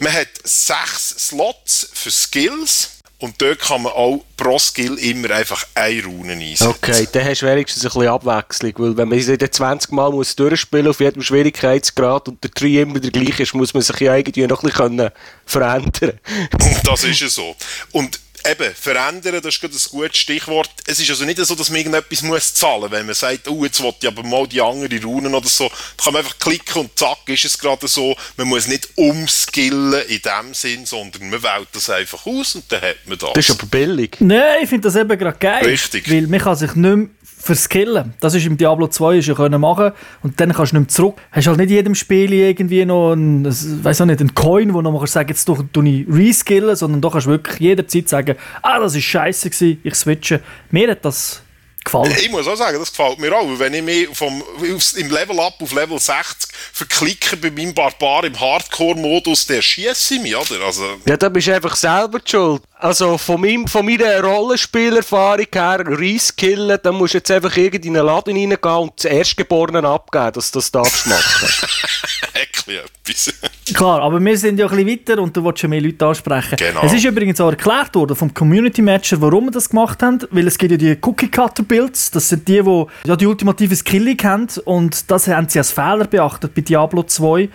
Man 0.00 0.12
hat 0.12 0.28
sechs 0.44 1.28
Slots 1.28 1.88
für 1.94 2.10
Skills. 2.10 2.97
Und 3.20 3.42
dort 3.42 3.58
kann 3.58 3.82
man 3.82 3.92
auch 3.92 4.24
pro 4.36 4.60
Skill 4.60 4.94
immer 4.94 5.30
einfach 5.32 5.66
eine 5.74 6.04
Rune 6.04 6.34
einsetzen. 6.34 6.68
Okay, 6.68 7.08
dann 7.10 7.24
hast 7.24 7.42
du 7.42 7.46
wenigstens 7.46 7.84
ein 7.84 7.88
bisschen 7.88 8.08
Abwechslung. 8.08 8.72
Weil 8.76 8.96
wenn 8.96 9.08
man 9.08 9.20
sie 9.20 9.36
20 9.36 9.90
Mal 9.90 10.12
muss 10.12 10.36
durchspielen 10.36 10.86
auf 10.86 11.00
jedem 11.00 11.22
Schwierigkeitsgrad 11.22 12.28
und 12.28 12.44
der 12.44 12.52
Tree 12.52 12.80
immer 12.80 13.00
der 13.00 13.10
gleiche 13.10 13.42
ist, 13.42 13.54
muss 13.54 13.74
man 13.74 13.82
sich 13.82 13.98
ja 13.98 14.14
irgendwie 14.14 14.46
noch 14.46 14.62
ein 14.62 14.70
bisschen 14.70 15.10
verändern 15.46 16.20
Das 16.84 17.02
ist 17.02 17.20
ja 17.20 17.28
so. 17.28 17.56
Und 17.90 18.20
eben, 18.50 18.74
verändern, 18.74 19.40
das 19.42 19.54
ist 19.54 19.60
gerade 19.60 19.74
ein 19.74 19.90
gutes 19.90 20.18
Stichwort. 20.18 20.70
Es 20.86 21.00
ist 21.00 21.10
also 21.10 21.24
nicht 21.24 21.38
so, 21.38 21.54
dass 21.54 21.70
man 21.70 21.78
irgendetwas 21.78 22.22
muss 22.22 22.54
zahlen 22.54 22.82
muss. 22.82 22.90
Wenn 22.90 23.06
man 23.06 23.14
sagt, 23.14 23.48
oh, 23.48 23.64
jetzt 23.64 23.82
will 23.82 23.94
ich 24.00 24.06
aber 24.06 24.22
mal 24.22 24.46
die 24.46 24.60
andere 24.60 25.02
Runen 25.02 25.34
oder 25.34 25.48
so, 25.48 25.68
dann 25.68 26.04
kann 26.04 26.12
man 26.12 26.24
einfach 26.24 26.38
klicken 26.38 26.82
und 26.82 26.98
zack, 26.98 27.18
ist 27.26 27.44
es 27.44 27.58
gerade 27.58 27.86
so. 27.88 28.16
Man 28.36 28.48
muss 28.48 28.66
nicht 28.66 28.88
umskillen 28.96 30.06
in 30.08 30.20
dem 30.22 30.54
Sinn, 30.54 30.86
sondern 30.86 31.30
man 31.30 31.42
wählt 31.42 31.68
das 31.72 31.90
einfach 31.90 32.26
aus 32.26 32.54
und 32.54 32.70
dann 32.70 32.82
hat 32.82 33.06
man 33.06 33.18
das. 33.18 33.32
Das 33.34 33.48
ist 33.48 33.58
aber 33.58 33.66
billig. 33.66 34.16
Nein, 34.20 34.58
ich 34.62 34.68
finde 34.68 34.88
das 34.88 34.96
eben 34.96 35.18
gerade 35.18 35.38
geil. 35.38 35.64
Richtig. 35.64 36.10
Weil 36.10 36.26
man 36.26 36.40
kann 36.40 36.56
sich 36.56 36.74
nicht 36.74 36.96
mehr 36.96 37.08
verskillen. 37.48 38.12
Das 38.20 38.34
ist 38.34 38.46
im 38.46 38.58
Diablo 38.58 38.88
2 38.88 39.16
ist 39.16 39.26
ja 39.26 39.34
können 39.34 39.60
machen 39.60 39.92
und 40.22 40.38
dann 40.38 40.52
kannst 40.52 40.72
du 40.72 40.76
nicht 40.76 40.88
mehr 40.88 40.94
zurück. 40.94 41.20
Hast 41.32 41.46
halt 41.46 41.56
nicht 41.56 41.70
in 41.70 41.76
jedem 41.76 41.94
Spiel 41.94 42.30
irgendwie 42.32 42.84
noch 42.84 43.12
einen, 43.12 43.46
auch 43.46 44.06
nicht, 44.06 44.20
einen 44.20 44.34
Coin, 44.34 44.74
wo 44.74 44.82
du 44.82 44.90
noch 44.90 45.06
sagen, 45.06 45.30
jetzt 45.30 45.46
tue 45.46 45.88
ich 45.88 46.06
reskillen, 46.08 46.76
sondern 46.76 47.00
du 47.00 47.08
kannst 47.08 47.26
wirklich 47.26 47.58
jederzeit 47.58 48.08
sagen, 48.08 48.36
ah, 48.60 48.78
das 48.78 48.94
ist 48.94 49.04
scheiße 49.04 49.48
ich 49.82 49.94
switche. 49.94 50.40
Mir 50.70 50.90
hat 50.90 51.04
das 51.06 51.42
gefallen. 51.88 52.16
Ich 52.20 52.30
muss 52.30 52.46
auch 52.46 52.56
sagen, 52.56 52.78
das 52.78 52.90
gefällt 52.90 53.18
mir 53.18 53.34
auch. 53.34 53.46
Wenn 53.58 53.74
ich 53.74 53.82
mich 53.82 54.08
vom, 54.12 54.42
im 54.62 55.10
Level 55.10 55.40
Up 55.40 55.54
auf 55.60 55.72
Level 55.72 55.98
60 55.98 56.50
verklicken 56.72 57.40
bei 57.40 57.50
meinem 57.50 57.74
Barbar 57.74 58.24
im 58.24 58.38
Hardcore-Modus, 58.38 59.46
der 59.46 59.62
schießt 59.62 60.22
mich, 60.22 60.36
oder? 60.36 60.64
Also, 60.64 60.84
ja, 61.06 61.16
da 61.16 61.28
bist 61.28 61.48
du 61.48 61.54
einfach 61.54 61.76
selber 61.76 62.20
die 62.20 62.30
schuld. 62.30 62.62
Also 62.80 63.18
von, 63.18 63.40
meinem, 63.40 63.66
von 63.66 63.84
meiner 63.84 64.22
Rollenspielerfahrung 64.22 65.46
her, 65.52 65.84
Reiskillen, 65.84 66.78
da 66.80 66.92
musst 66.92 67.14
du 67.14 67.18
jetzt 67.18 67.30
einfach 67.30 67.56
in 67.56 67.74
einen 67.74 68.06
Laden 68.06 68.36
reingehen 68.36 68.74
und 68.76 68.92
das 68.96 69.04
Erstgeborenen 69.06 69.84
abgeben, 69.84 70.32
dass 70.34 70.52
du 70.52 70.58
das 70.60 70.70
darfst 70.70 71.06
machen. 71.06 71.48
Etwas. 72.34 73.34
Klar, 73.74 74.02
aber 74.02 74.24
wir 74.24 74.38
sind 74.38 74.58
ja 74.58 74.66
ein 74.68 74.76
bisschen 74.76 74.88
weiter 74.88 75.22
und 75.22 75.36
du 75.36 75.44
willst 75.44 75.62
ja 75.62 75.68
mehr 75.68 75.80
Leute 75.80 76.06
ansprechen. 76.06 76.56
Genau. 76.56 76.82
Es 76.84 76.92
ist 76.92 77.04
übrigens 77.04 77.40
auch 77.40 77.50
erklärt 77.50 77.94
worden 77.94 78.14
vom 78.14 78.32
Community 78.32 78.80
Manager, 78.80 79.20
warum 79.20 79.46
wir 79.46 79.50
das 79.50 79.68
gemacht 79.68 80.00
haben, 80.02 80.20
weil 80.30 80.46
es 80.46 80.56
gibt 80.56 80.70
ja 80.70 80.76
die 80.76 80.96
Cookie 81.02 81.28
Cutter 81.28 81.64
Builds, 81.78 82.10
das 82.10 82.28
sind 82.28 82.48
die, 82.48 82.62
die 82.62 82.84
ja 83.04 83.16
die 83.16 83.26
ultimative 83.26 83.76
Skilling 83.76 84.18
haben 84.24 84.48
und 84.64 85.10
das 85.10 85.28
haben 85.28 85.48
sie 85.48 85.58
als 85.58 85.70
Fehler 85.70 86.06
beachtet 86.06 86.54
bei 86.54 86.62
Diablo 86.62 87.02
2 87.04 87.48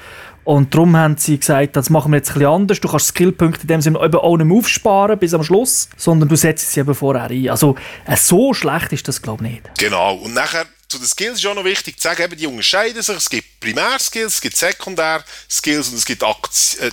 und 0.46 0.74
darum 0.74 0.96
haben 0.96 1.18
sie 1.18 1.38
gesagt, 1.38 1.76
das 1.76 1.90
machen 1.90 2.12
wir 2.12 2.18
jetzt 2.18 2.32
ein 2.32 2.34
bisschen 2.36 2.50
anders. 2.50 2.82
Du 2.82 2.90
kannst 2.90 3.08
Skillpunkte 3.08 3.62
in 3.62 3.68
dem 3.68 3.82
Sinne 3.82 4.00
eben 4.04 4.16
auch 4.16 4.38
nicht 4.38 4.46
mehr 4.46 4.58
aufsparen 4.58 5.18
bis 5.18 5.34
am 5.34 5.44
Schluss, 5.44 5.90
sondern 5.98 6.30
du 6.30 6.36
setzt 6.36 6.72
sie 6.72 6.82
eben 6.82 6.94
vorher 6.94 7.30
ein. 7.30 7.50
Also 7.50 7.76
äh, 8.06 8.16
so 8.16 8.54
schlecht 8.54 8.94
ist 8.94 9.08
das 9.08 9.22
glaube 9.22 9.46
ich 9.46 9.52
nicht. 9.54 9.70
Genau. 9.78 10.16
Und 10.16 10.34
nachher 10.34 10.66
zu 10.94 11.00
den 11.00 11.08
Skills 11.08 11.40
ist 11.40 11.46
auch 11.48 11.56
noch 11.56 11.64
wichtig 11.64 12.00
zu 12.00 12.04
sagen, 12.04 12.24
eben, 12.24 12.38
die 12.38 12.46
unterscheiden 12.46 13.02
sich. 13.02 13.16
Es 13.16 13.30
gibt 13.30 13.60
Primärskills, 13.60 14.36
es 14.36 14.42
gibt 14.42 14.56
Sekundärskills 14.56 15.90
und 15.90 15.96
es 15.96 16.06
gibt 16.06 16.24
Akt 16.24 16.78
äh, 16.80 16.92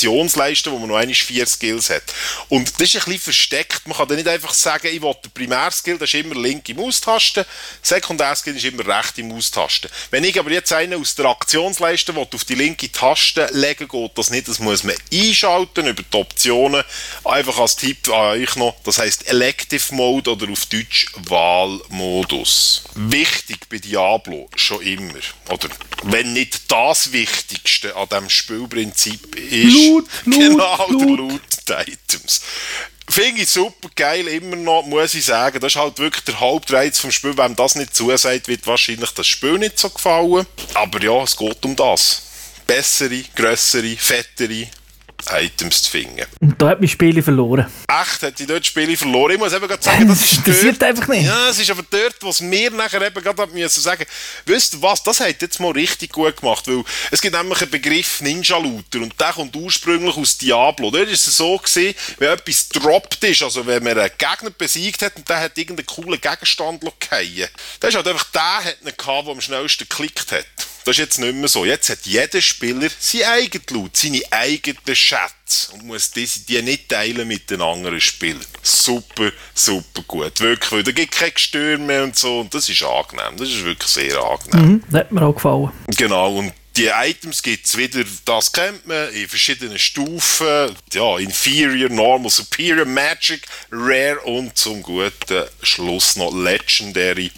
die 0.00 0.06
wo 0.06 0.78
man 0.78 0.88
noch 0.88 0.96
einmal 0.96 1.14
vier 1.14 1.46
Skills 1.46 1.90
hat. 1.90 2.02
Und 2.48 2.68
das 2.80 2.94
ist 2.94 2.96
ein 2.96 3.04
bisschen 3.04 3.18
versteckt. 3.18 3.86
Man 3.86 3.96
kann 3.96 4.08
dann 4.08 4.16
nicht 4.16 4.28
einfach 4.28 4.54
sagen, 4.54 4.86
ich 4.86 5.02
will 5.02 5.14
den 5.24 5.30
Primärskill, 5.32 5.98
das 5.98 6.14
ist 6.14 6.14
immer 6.14 6.36
linke 6.36 6.74
Maustaste, 6.74 7.44
Sekundärskill 7.82 8.56
ist 8.56 8.64
immer 8.64 8.86
rechte 8.86 9.22
Maustaste. 9.22 9.90
Wenn 10.10 10.24
ich 10.24 10.38
aber 10.38 10.50
jetzt 10.50 10.72
einen 10.72 11.00
aus 11.00 11.14
der 11.14 11.26
Aktionsleiste 11.26 12.14
will, 12.14 12.26
auf 12.32 12.44
die 12.44 12.54
linke 12.54 12.90
Taste 12.92 13.48
legen 13.52 13.88
geht 13.88 14.16
das 14.16 14.30
nicht. 14.30 14.48
Das 14.48 14.58
muss 14.58 14.84
man 14.84 14.94
einschalten 15.12 15.86
über 15.86 16.02
die 16.02 16.16
Optionen. 16.16 16.84
Einfach 17.24 17.58
als 17.58 17.76
Tipp 17.76 18.08
an 18.08 18.38
euch 18.38 18.56
noch, 18.56 18.76
das 18.84 18.98
heißt 18.98 19.28
Elective 19.28 19.94
Mode 19.94 20.32
oder 20.32 20.50
auf 20.50 20.66
Deutsch 20.66 21.06
Wahlmodus. 21.16 22.84
Wichtig 22.94 23.37
bei 23.68 23.78
Diablo 23.78 24.48
schon 24.54 24.82
immer, 24.82 25.20
oder 25.50 25.68
wenn 26.04 26.32
nicht 26.32 26.70
das 26.70 27.12
Wichtigste 27.12 27.94
an 27.96 28.08
diesem 28.08 28.30
Spielprinzip 28.30 29.36
ist, 29.36 29.72
Loot, 29.72 30.08
genau 30.24 30.88
Loot. 30.88 31.00
der 31.00 31.16
Loot 31.16 31.68
der 31.68 31.88
Items. 31.88 32.40
Finde 33.10 33.40
ich 33.42 33.48
super 33.48 33.88
geil, 33.96 34.28
immer 34.28 34.56
noch, 34.56 34.84
muss 34.84 35.14
ich 35.14 35.24
sagen. 35.24 35.60
Das 35.60 35.72
ist 35.72 35.80
halt 35.80 35.98
wirklich 35.98 36.24
der 36.24 36.40
Hauptreiz 36.40 36.98
vom 36.98 37.10
Spiel. 37.10 37.36
Wenn 37.38 37.56
das 37.56 37.74
nicht 37.74 37.96
zusagt, 37.96 38.48
wird 38.48 38.66
wahrscheinlich 38.66 39.10
das 39.12 39.26
Spiel 39.26 39.58
nicht 39.58 39.78
so 39.78 39.88
gefallen. 39.88 40.46
Aber 40.74 41.02
ja, 41.02 41.22
es 41.22 41.34
geht 41.34 41.64
um 41.64 41.74
das. 41.74 42.22
Bessere, 42.66 43.22
grössere, 43.34 43.96
fettere 43.96 44.68
Items 45.30 45.82
zu 45.82 45.90
finden. 45.90 46.24
Und 46.40 46.60
da 46.60 46.68
hat 46.68 46.80
mein 46.80 46.88
Spiel 46.88 47.22
verloren. 47.22 47.66
Echt, 47.88 48.22
hat 48.22 48.38
die 48.38 48.46
dort 48.46 48.64
Spiele 48.64 48.96
verloren. 48.96 49.32
Ich 49.32 49.38
muss 49.38 49.52
eben 49.52 49.66
gerade 49.66 49.82
sagen, 49.82 50.08
das 50.08 50.20
Das 50.20 50.32
ist 50.32 50.38
interessiert 50.38 50.80
dort, 50.80 50.90
einfach 50.90 51.08
nicht. 51.08 51.26
Ja, 51.26 51.48
es 51.48 51.58
ist 51.58 51.70
aber 51.70 51.82
dort, 51.90 52.16
was 52.20 52.40
mir 52.40 52.70
nachher 52.70 53.02
eben 53.02 53.22
gerade 53.22 53.46
müssen 53.52 53.80
sagen, 53.80 54.06
wisst 54.46 54.74
ihr 54.74 54.82
was, 54.82 55.02
das 55.02 55.20
hat 55.20 55.42
jetzt 55.42 55.60
mal 55.60 55.72
richtig 55.72 56.12
gut 56.12 56.36
gemacht, 56.36 56.66
weil 56.68 56.84
es 57.10 57.20
gibt 57.20 57.36
nämlich 57.36 57.60
einen 57.60 57.70
Begriff 57.70 58.20
Ninja-Looter 58.20 59.00
und 59.00 59.20
der 59.20 59.32
kommt 59.32 59.54
ursprünglich 59.56 60.16
aus 60.16 60.38
Diablo. 60.38 60.90
Dort 60.90 61.08
ist 61.08 61.26
es 61.26 61.36
so 61.36 61.56
gewesen, 61.58 61.94
wenn 62.18 62.30
etwas 62.30 62.68
droppt 62.68 63.24
ist, 63.24 63.42
also 63.42 63.66
wenn 63.66 63.82
man 63.82 63.98
einen 63.98 64.10
Gegner 64.16 64.50
besiegt 64.50 65.02
hat 65.02 65.16
und 65.16 65.28
der 65.28 65.40
hat 65.40 65.58
irgendeinen 65.58 65.86
coolen 65.86 66.20
Gegenstand 66.20 66.80
gefallen, 67.00 67.48
dann 67.80 67.88
ist 67.90 67.96
halt 67.96 68.08
einfach 68.08 68.30
der, 68.32 68.64
hat 68.64 68.76
einen 68.84 68.96
gehabt, 68.96 69.26
der 69.26 69.32
am 69.34 69.40
schnellsten 69.40 69.88
geklickt 69.88 70.32
hat. 70.32 70.46
Das 70.88 70.96
ist 70.96 71.04
jetzt 71.04 71.18
nicht 71.18 71.34
mehr 71.34 71.48
so. 71.48 71.66
Jetzt 71.66 71.90
hat 71.90 71.98
jeder 72.04 72.40
Spieler 72.40 72.88
sein 72.98 73.24
eigenes 73.24 73.68
Loot, 73.68 73.94
seine 73.94 74.22
eigenen 74.30 74.96
Schätze 74.96 75.72
und 75.74 75.84
muss 75.84 76.10
diese, 76.12 76.40
die 76.46 76.62
nicht 76.62 76.88
teilen 76.88 77.28
mit 77.28 77.50
den 77.50 77.60
anderen 77.60 78.00
Spielern. 78.00 78.40
Super, 78.62 79.30
super 79.52 80.00
gut. 80.08 80.40
Wirklich, 80.40 80.84
da 80.84 80.90
gibt 80.90 81.14
es 81.14 81.50
keine 81.50 81.76
mehr 81.76 82.04
und 82.04 82.16
so 82.16 82.40
und 82.40 82.54
das 82.54 82.70
ist 82.70 82.82
angenehm. 82.82 83.36
Das 83.36 83.50
ist 83.50 83.62
wirklich 83.64 83.90
sehr 83.90 84.18
angenehm. 84.18 84.66
Mhm, 84.66 84.84
das 84.90 85.00
hat 85.00 85.12
mir 85.12 85.26
auch 85.26 85.34
gefallen. 85.34 85.70
Genau, 85.88 86.36
und 86.36 86.54
die 86.78 86.86
Items 86.86 87.42
gibt 87.42 87.66
es 87.66 87.76
wieder, 87.76 88.02
das 88.24 88.50
kennt 88.50 88.86
man, 88.86 89.12
in 89.12 89.28
verschiedenen 89.28 89.78
Stufen. 89.78 90.74
Ja, 90.94 91.18
Inferior, 91.18 91.90
Normal, 91.90 92.30
Superior, 92.30 92.86
Magic, 92.86 93.42
Rare 93.70 94.20
und 94.20 94.56
zum 94.56 94.82
guten 94.82 95.44
Schluss 95.62 96.16
noch 96.16 96.34
Legendary. 96.34 97.30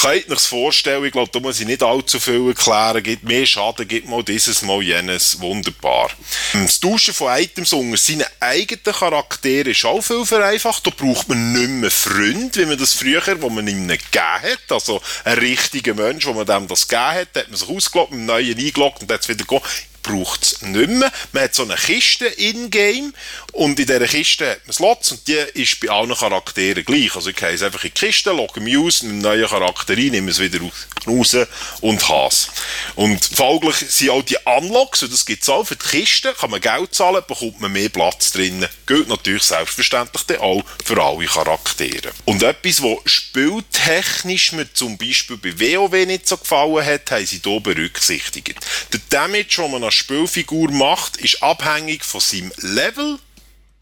Könnt 0.00 0.30
euch 0.30 0.40
vorstellen, 0.40 1.04
ich 1.04 1.12
glaube, 1.12 1.30
da 1.32 1.40
muss 1.40 1.58
ich 1.58 1.66
nicht 1.66 1.82
allzu 1.82 2.20
viel 2.20 2.46
erklären. 2.48 3.02
Gibt 3.02 3.24
mehr 3.24 3.44
Schaden, 3.44 3.88
gibt 3.88 4.08
mal 4.08 4.22
dieses, 4.22 4.62
mal 4.62 4.80
jenes. 4.80 5.40
Wunderbar. 5.40 6.10
Das 6.52 6.78
Tauschen 6.78 7.14
von 7.14 7.36
Items 7.36 7.72
unter 7.72 7.96
seinen 7.96 8.26
eigenen 8.38 8.82
Charakteren 8.84 9.72
ist 9.72 9.84
auch 9.84 10.00
viel 10.00 10.24
vereinfacht. 10.24 10.86
Da 10.86 10.90
braucht 10.90 11.28
man 11.28 11.52
nicht 11.52 11.68
mehr 11.68 11.90
Freunde, 11.90 12.60
wie 12.60 12.66
man 12.66 12.78
das 12.78 12.94
früher, 12.94 13.22
wo 13.40 13.50
man 13.50 13.66
ihm 13.66 13.88
gegeben 13.88 14.02
hat. 14.14 14.70
Also 14.70 15.02
ein 15.24 15.38
richtiger 15.38 15.94
Mensch, 15.94 16.26
wo 16.26 16.32
man 16.32 16.46
dem 16.46 16.68
das 16.68 16.86
gegeben 16.86 17.08
hat, 17.08 17.36
hat 17.36 17.48
man 17.48 17.56
sich 17.56 17.68
ausgeloggt, 17.68 18.12
mit 18.12 18.20
dem 18.20 18.26
Neuen 18.26 18.58
eingeloggt 18.58 19.02
und 19.02 19.10
jetzt 19.10 19.28
wieder 19.28 19.44
gehen 19.44 19.60
braucht 20.08 20.42
es 20.42 20.62
nicht 20.62 20.90
mehr. 20.90 21.12
Man 21.32 21.44
hat 21.44 21.54
so 21.54 21.64
eine 21.64 21.76
Kiste 21.76 22.26
in-game 22.26 23.12
und 23.52 23.78
in 23.78 23.86
dieser 23.86 24.06
Kiste 24.06 24.50
hat 24.50 24.66
man 24.66 24.74
Slots 24.74 25.12
und 25.12 25.28
die 25.28 25.38
ist 25.54 25.80
bei 25.80 25.90
allen 25.90 26.14
Charakteren 26.14 26.84
gleich. 26.84 27.14
Also 27.14 27.30
ich 27.30 27.40
jetzt 27.40 27.62
einfach 27.62 27.84
in 27.84 27.92
die 27.94 28.06
Kiste, 28.06 28.32
logge 28.32 28.60
mich 28.60 28.78
aus, 28.78 29.02
nehme 29.02 29.14
einen 29.14 29.22
neuen 29.22 29.48
Charakter 29.48 29.96
rein, 29.96 30.10
nehme 30.10 30.30
es 30.30 30.40
wieder 30.40 30.60
raus 31.06 31.36
und 31.80 32.08
has. 32.08 32.48
Und 32.94 33.24
folglich 33.24 33.76
sind 33.76 34.10
auch 34.10 34.22
die 34.22 34.38
Unlocks, 34.44 35.02
und 35.02 35.12
das 35.12 35.26
gibt 35.26 35.42
es 35.42 35.48
auch 35.48 35.64
für 35.64 35.76
die 35.76 35.86
Kiste, 35.86 36.34
kann 36.34 36.50
man 36.50 36.60
Geld 36.60 36.94
zahlen, 36.94 37.22
bekommt 37.26 37.60
man 37.60 37.72
mehr 37.72 37.88
Platz 37.88 38.32
drinnen. 38.32 38.68
Gilt 38.86 39.08
natürlich 39.08 39.42
selbstverständlich 39.42 40.24
dann 40.24 40.38
auch 40.38 40.62
für 40.84 41.02
alle 41.02 41.26
Charaktere. 41.26 42.12
Und 42.24 42.42
etwas, 42.42 42.82
was 42.82 42.98
spieltechnisch 43.10 44.52
mir 44.52 44.72
zum 44.72 44.96
Beispiel 44.96 45.36
bei 45.36 45.58
WoW 45.58 46.06
nicht 46.06 46.26
so 46.26 46.36
gefallen 46.36 46.84
hat, 46.84 47.10
haben 47.10 47.26
sie 47.26 47.40
hier 47.44 47.60
berücksichtigt. 47.60 48.58
Der 48.92 49.00
Damage, 49.10 49.56
den 49.58 49.70
man 49.70 49.84
als 49.84 49.94
Spielfigur 49.98 50.70
macht, 50.70 51.16
ist 51.18 51.42
abhängig 51.42 52.04
von 52.04 52.20
seinem 52.20 52.52
Level 52.56 53.18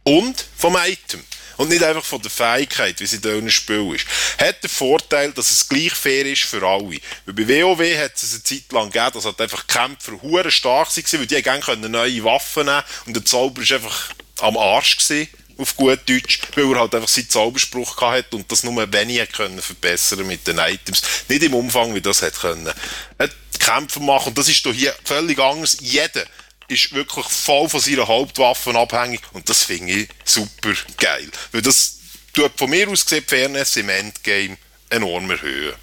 und 0.05 0.45
vom 0.57 0.77
Item. 0.77 1.23
Und 1.57 1.71
nicht 1.71 1.83
einfach 1.83 2.05
von 2.05 2.21
der 2.21 2.31
Fähigkeit, 2.31 3.01
wie 3.01 3.07
sie 3.07 3.17
in 3.17 3.27
einem 3.27 3.51
Spiel 3.51 3.95
ist. 3.95 4.07
Hat 4.39 4.63
den 4.63 4.69
Vorteil, 4.69 5.33
dass 5.33 5.51
es 5.51 5.69
gleich 5.69 5.93
fair 5.93 6.27
ist 6.27 6.45
für 6.45 6.63
alle. 6.63 7.01
Weil 7.25 7.35
bei 7.35 7.49
WoW 7.49 7.81
hat 7.99 8.15
es 8.17 8.35
eine 8.35 8.43
Zeit 8.43 8.71
lang 8.73 8.91
gegeben, 8.91 9.13
dass 9.15 9.25
halt 9.25 9.41
einfach 9.41 9.67
Kämpfer 9.67 10.21
hure 10.21 10.51
stark 10.51 10.95
waren, 10.95 11.21
weil 11.21 11.27
die 11.27 11.43
gerne 11.43 11.89
neue 11.89 12.25
Waffen 12.25 12.67
nehmen 12.67 12.83
und 13.07 13.17
der 13.17 13.25
Zauber 13.25 13.63
ist 13.63 13.73
einfach 13.73 14.11
am 14.41 14.59
Arsch 14.59 14.99
gewesen, 14.99 15.29
auf 15.59 15.77
gut 15.77 16.01
Deutsch, 16.09 16.41
weil 16.55 16.73
er 16.73 16.81
halt 16.81 16.95
einfach 16.95 17.09
seinen 17.09 17.29
Zauberspruch 17.29 17.97
gehabt 17.97 18.17
hat 18.17 18.35
und 18.35 18.51
das 18.51 18.63
nur 18.63 18.93
wenig 18.93 19.33
können 19.33 19.61
verbessern 19.61 20.27
mit 20.27 20.47
den 20.47 20.59
Items. 20.59 21.03
Nicht 21.29 21.43
im 21.43 21.55
Umfang, 21.55 21.95
wie 21.95 22.01
das 22.01 22.23
hat 22.23 22.39
können. 22.39 22.71
Er 23.19 23.31
Kämpfer 23.59 24.01
machen 24.01 24.29
und 24.29 24.39
das 24.39 24.49
ist 24.49 24.65
doch 24.65 24.73
hier 24.73 24.95
völlig 25.05 25.39
anders. 25.39 25.79
Jeder 25.81 26.25
ist 26.69 26.93
wirklich 26.93 27.27
voll 27.27 27.69
von 27.69 27.81
seiner 27.81 28.07
Hauptwaffe 28.07 28.75
abhängig 28.75 29.21
und 29.33 29.49
das 29.49 29.65
finde 29.65 29.93
ich 29.93 30.09
super 30.25 30.73
geil. 30.97 31.29
Weil 31.53 31.63
das 31.63 31.99
tut 32.33 32.53
von 32.57 32.71
mir 32.71 32.89
aus 32.89 33.05
gesehen 33.05 33.25
Fairness 33.27 33.77
im 33.77 33.89
Endgame 33.89 34.57
enorm 34.91 35.31
erhöhen. 35.31 35.75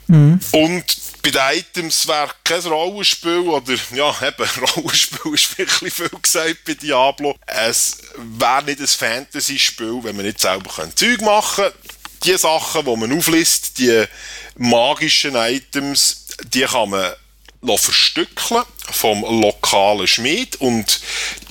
Und 0.52 0.86
bei 1.24 1.32
den 1.32 1.60
Items 1.60 2.06
wäre 2.06 2.30
kein 2.44 2.62
Rollenspiel 2.62 3.40
oder, 3.40 3.74
ja, 3.96 4.14
eben, 4.28 4.50
Rollenspiel 4.76 5.34
ist 5.34 5.58
wirklich 5.58 5.94
viel 5.94 6.10
gesagt 6.10 6.66
bei 6.66 6.74
Diablo. 6.74 7.36
Es 7.48 7.98
wäre 8.18 8.64
nicht 8.64 8.82
ein 8.82 8.88
Fantasy-Spiel, 8.88 10.04
wenn 10.04 10.18
man 10.18 10.26
nicht 10.26 10.42
selber 10.42 10.70
Zeug 10.94 11.22
machen 11.22 11.64
kann. 11.64 11.74
Die 12.26 12.38
Sachen, 12.38 12.86
die 12.86 12.96
man 12.98 13.18
auflistet, 13.18 13.78
die 13.78 14.04
magischen 14.58 15.36
Items, 15.36 16.26
die 16.54 16.64
kann 16.64 16.90
man 16.90 17.14
lassen 17.62 17.84
verstückeln 17.84 18.64
vom 18.92 19.22
lokalen 19.42 20.08
Schmied 20.08 20.56
und 20.58 21.02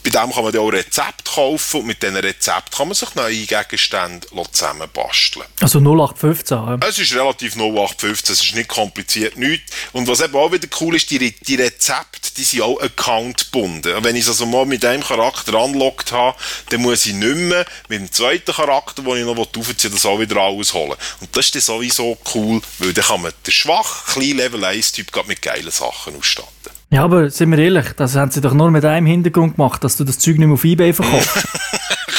bei 0.04 0.10
dem 0.10 0.32
kann 0.32 0.42
man 0.42 0.52
dann 0.52 0.62
auch 0.62 0.72
Rezepte 0.72 1.30
kaufen 1.32 1.80
und 1.80 1.86
mit 1.86 2.02
diesen 2.02 2.16
Rezepten 2.16 2.76
kann 2.76 2.88
man 2.88 2.94
sich 2.94 3.14
neue 3.14 3.46
Gegenstände 3.46 4.26
zusammenbasteln. 4.50 5.46
Also 5.60 5.78
0815. 5.78 6.56
ja. 6.56 6.78
Es 6.88 6.98
ist 6.98 7.14
relativ 7.14 7.54
0815, 7.54 8.32
es 8.32 8.42
ist 8.42 8.54
nicht 8.54 8.68
kompliziert, 8.68 9.36
nichts. 9.36 9.72
Und 9.92 10.08
was 10.08 10.20
eben 10.20 10.34
auch 10.34 10.50
wieder 10.50 10.66
cool 10.80 10.96
ist, 10.96 11.08
die, 11.10 11.32
die 11.32 11.54
Rezepte, 11.54 12.34
die 12.36 12.42
sind 12.42 12.62
auch 12.62 12.80
accountgebunden. 12.80 13.94
Und 13.94 14.04
Wenn 14.04 14.16
ich 14.16 14.22
es 14.22 14.28
also 14.28 14.46
mal 14.46 14.66
mit 14.66 14.84
einem 14.84 15.04
Charakter 15.04 15.54
anlockt 15.54 16.10
habe, 16.10 16.36
dann 16.70 16.82
muss 16.82 17.06
ich 17.06 17.14
nicht 17.14 17.36
mehr 17.36 17.64
mit 17.88 18.00
dem 18.00 18.10
zweiten 18.10 18.52
Charakter, 18.52 19.02
den 19.02 19.18
ich 19.18 19.24
noch 19.24 19.38
aufziehen 19.38 19.92
das 19.92 20.04
auch 20.04 20.18
wieder 20.18 20.36
alles 20.36 20.74
holen. 20.74 20.96
Und 21.20 21.36
das 21.36 21.46
ist 21.46 21.54
dann 21.54 21.62
sowieso 21.62 22.18
cool, 22.34 22.60
weil 22.78 22.92
dann 22.92 23.04
kann 23.04 23.22
man 23.22 23.32
den 23.46 23.52
schwach, 23.52 24.06
kleinen 24.06 24.38
Level 24.38 24.64
1-Typ 24.64 25.12
gerade 25.12 25.28
mit 25.28 25.42
geilen 25.42 25.70
Sachen 25.70 26.16
ausstatten. 26.16 26.81
Ja, 26.92 27.04
aber 27.04 27.30
sind 27.30 27.50
wir 27.50 27.58
ehrlich, 27.58 27.86
das 27.96 28.16
haben 28.16 28.30
sie 28.30 28.42
doch 28.42 28.52
nur 28.52 28.70
mit 28.70 28.84
einem 28.84 29.06
Hintergrund 29.06 29.56
gemacht, 29.56 29.82
dass 29.82 29.96
du 29.96 30.04
das 30.04 30.18
Zeug 30.18 30.36
nicht 30.36 30.46
mehr 30.46 30.52
auf 30.52 30.62
Ebay 30.62 30.92
verkaufst. 30.92 31.30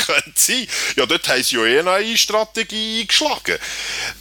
Könnte 0.07 0.31
sein. 0.35 0.65
Ja, 0.95 1.05
dort 1.05 1.27
haben 1.29 1.43
sie 1.43 1.57
ja 1.57 1.63
eh 1.63 1.79
eine 1.79 2.17
Strategie 2.17 3.01
eingeschlagen. 3.01 3.59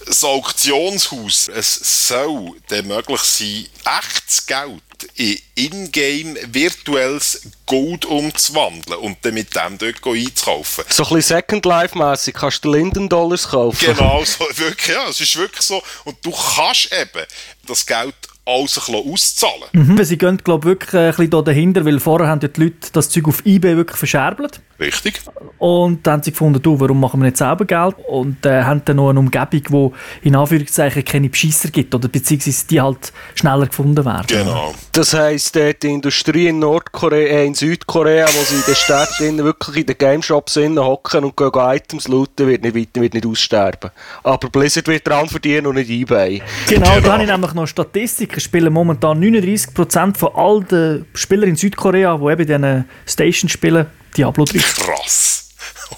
Das 0.04 0.22
Auktionshaus, 0.22 1.48
es 1.48 2.06
soll 2.06 2.50
dann 2.68 2.86
möglich 2.86 3.20
sein, 3.22 3.66
echtes 3.98 4.46
Geld 4.46 4.82
in 5.16 5.38
Ingame 5.54 6.36
virtuelles 6.52 7.42
Gold 7.66 8.04
umzuwandeln 8.04 8.98
und 8.98 9.18
dann 9.22 9.34
mit 9.34 9.54
dem 9.54 9.78
dort 9.78 10.06
einzukaufen. 10.06 10.84
So 10.88 11.04
ein 11.04 11.14
bisschen 11.14 11.36
Second 11.36 11.64
Life-mässig 11.64 12.34
kannst 12.34 12.64
du 12.64 12.72
Linden 12.72 13.08
Dollars 13.08 13.48
kaufen. 13.48 13.94
Genau, 13.94 14.22
so, 14.24 14.44
wirklich, 14.56 14.94
ja, 14.94 15.08
es 15.08 15.20
ist 15.20 15.36
wirklich 15.36 15.62
so. 15.62 15.82
Und 16.04 16.16
du 16.22 16.30
kannst 16.30 16.90
eben 16.92 17.26
das 17.66 17.86
Geld 17.86 18.14
alles 18.44 18.76
ein 18.76 18.92
bisschen 18.92 19.12
auszahlen. 19.12 19.64
Mhm. 19.72 20.04
Sie 20.04 20.18
gehen, 20.18 20.36
glaube 20.38 20.68
ich, 20.68 20.70
wirklich 20.72 20.94
ein 20.94 21.10
bisschen 21.10 21.30
da 21.30 21.42
dahinter, 21.42 21.84
weil 21.84 22.00
vorher 22.00 22.28
haben 22.28 22.40
ja 22.40 22.48
die 22.48 22.60
Leute 22.60 22.88
das 22.92 23.08
Zeug 23.08 23.28
auf 23.28 23.46
Ebay 23.46 23.76
wirklich 23.76 23.96
verscherbelt. 23.96 24.60
Richtig. 24.80 25.20
Und 25.58 26.04
dann 26.06 26.14
haben 26.14 26.22
sie 26.24 26.32
gefunden, 26.32 26.60
du, 26.60 26.80
warum 26.80 26.98
machen 26.98 27.20
wir 27.20 27.26
nicht 27.26 27.36
selber 27.36 27.64
Geld? 27.64 27.94
Und 28.08 28.44
äh, 28.44 28.64
haben 28.64 28.82
dann 28.84 28.96
noch 28.96 29.10
eine 29.10 29.20
Umgebung, 29.20 29.62
wo 29.68 29.92
in 30.22 30.34
Anführungszeichen 30.34 31.04
keine 31.04 31.28
Beschisser 31.28 31.70
gibt 31.70 31.94
oder 31.94 32.08
beziehungsweise 32.08 32.66
die 32.66 32.80
halt 32.80 33.12
schneller 33.36 33.66
gefunden 33.66 34.04
werden. 34.04 34.26
Genau. 34.26 34.74
Das 34.94 35.14
heisst, 35.14 35.56
äh, 35.56 35.72
die 35.72 35.88
Industrie 35.88 36.48
in 36.48 36.58
Nordkorea, 36.58 37.38
äh, 37.38 37.46
in 37.46 37.54
Südkorea, 37.54 38.26
wo 38.26 38.44
sie 38.44 38.56
in 38.56 38.62
den 38.66 38.74
Städten 38.74 39.42
wirklich 39.42 39.78
in 39.78 39.86
den 39.86 39.96
Gameshops 39.96 40.56
hocken 40.56 41.24
und 41.24 41.34
gehen 41.34 41.50
Items 41.54 42.08
looten, 42.08 42.46
wird 42.46 42.62
nicht 42.62 42.76
weiter, 42.76 43.00
wird 43.00 43.14
nicht 43.14 43.24
aussterben. 43.24 43.90
Aber 44.22 44.50
Blizzard 44.50 44.86
wird 44.88 45.08
dran 45.08 45.30
verdienen 45.30 45.66
und 45.68 45.76
nicht 45.76 45.88
eBay. 45.88 46.42
Genau, 46.68 46.90
genau. 46.96 47.00
da 47.00 47.12
habe 47.14 47.22
ich 47.22 47.30
nämlich 47.30 47.54
noch 47.54 47.66
Statistiken. 47.66 48.38
Spielen 48.38 48.70
momentan 48.70 49.18
39% 49.18 50.18
von 50.18 50.30
all 50.34 50.62
den 50.62 51.06
Spielern 51.14 51.48
in 51.48 51.56
Südkorea, 51.56 52.18
die 52.18 52.30
eben 52.30 52.46
diese 52.46 52.84
Station 53.06 53.48
spielen, 53.48 53.86
Diablo 54.14 54.44
3. 54.44 54.58
Krass. 54.58 55.38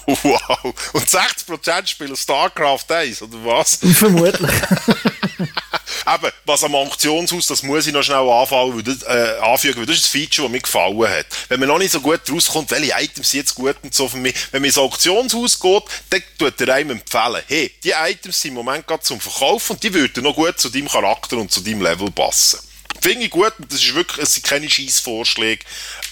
Wow. 0.07 0.91
Und 0.93 1.07
60% 1.07 1.87
spielen 1.87 2.15
StarCraft 2.15 2.85
1, 2.89 3.23
oder 3.23 3.37
was? 3.43 3.79
Vermutlich. 3.81 4.51
Eben, 6.07 6.31
was 6.45 6.63
am 6.63 6.75
Auktionshaus, 6.75 7.47
das 7.47 7.63
muss 7.63 7.87
ich 7.87 7.93
noch 7.93 8.03
schnell 8.03 8.17
anfangen, 8.29 8.75
weil 8.75 8.83
das, 8.83 9.03
äh, 9.03 9.39
anfügen, 9.39 9.79
weil 9.79 9.85
das 9.85 9.97
ist 9.97 10.05
ein 10.05 10.19
Feature, 10.19 10.47
das 10.47 10.51
mir 10.51 10.61
gefallen 10.61 11.09
hat. 11.09 11.25
Wenn 11.49 11.59
man 11.59 11.69
noch 11.69 11.77
nicht 11.77 11.91
so 11.91 12.01
gut 12.01 12.21
rauskommt, 12.31 12.71
welche 12.71 12.93
Items 12.99 13.29
sind 13.29 13.39
jetzt 13.41 13.55
gut 13.55 13.75
und 13.81 13.93
so 13.93 14.07
für 14.07 14.17
mich, 14.17 14.35
wenn 14.51 14.61
man 14.61 14.67
ins 14.67 14.77
Auktionshaus 14.77 15.59
geht, 15.59 15.83
dann 16.09 16.23
tut 16.37 16.61
er 16.61 16.75
einem 16.75 16.91
empfehlen, 16.91 17.41
hey, 17.47 17.71
die 17.83 17.91
Items 17.91 18.41
sind 18.41 18.49
im 18.49 18.55
Moment 18.55 18.87
gerade 18.87 19.03
zum 19.03 19.19
Verkauf 19.19 19.69
und 19.69 19.81
die 19.83 19.93
würden 19.93 20.23
noch 20.23 20.35
gut 20.35 20.59
zu 20.59 20.69
deinem 20.69 20.87
Charakter 20.87 21.37
und 21.37 21.51
zu 21.51 21.61
deinem 21.61 21.81
Level 21.81 22.11
passen. 22.11 22.59
Finde 23.01 23.25
ich 23.25 23.31
gut, 23.31 23.53
und 23.59 23.71
das 23.71 23.81
ist 23.81 23.93
wirklich, 23.93 24.23
es 24.23 24.33
sind 24.33 24.45
keine 24.45 24.69
Scheißvorschläge, 24.69 25.63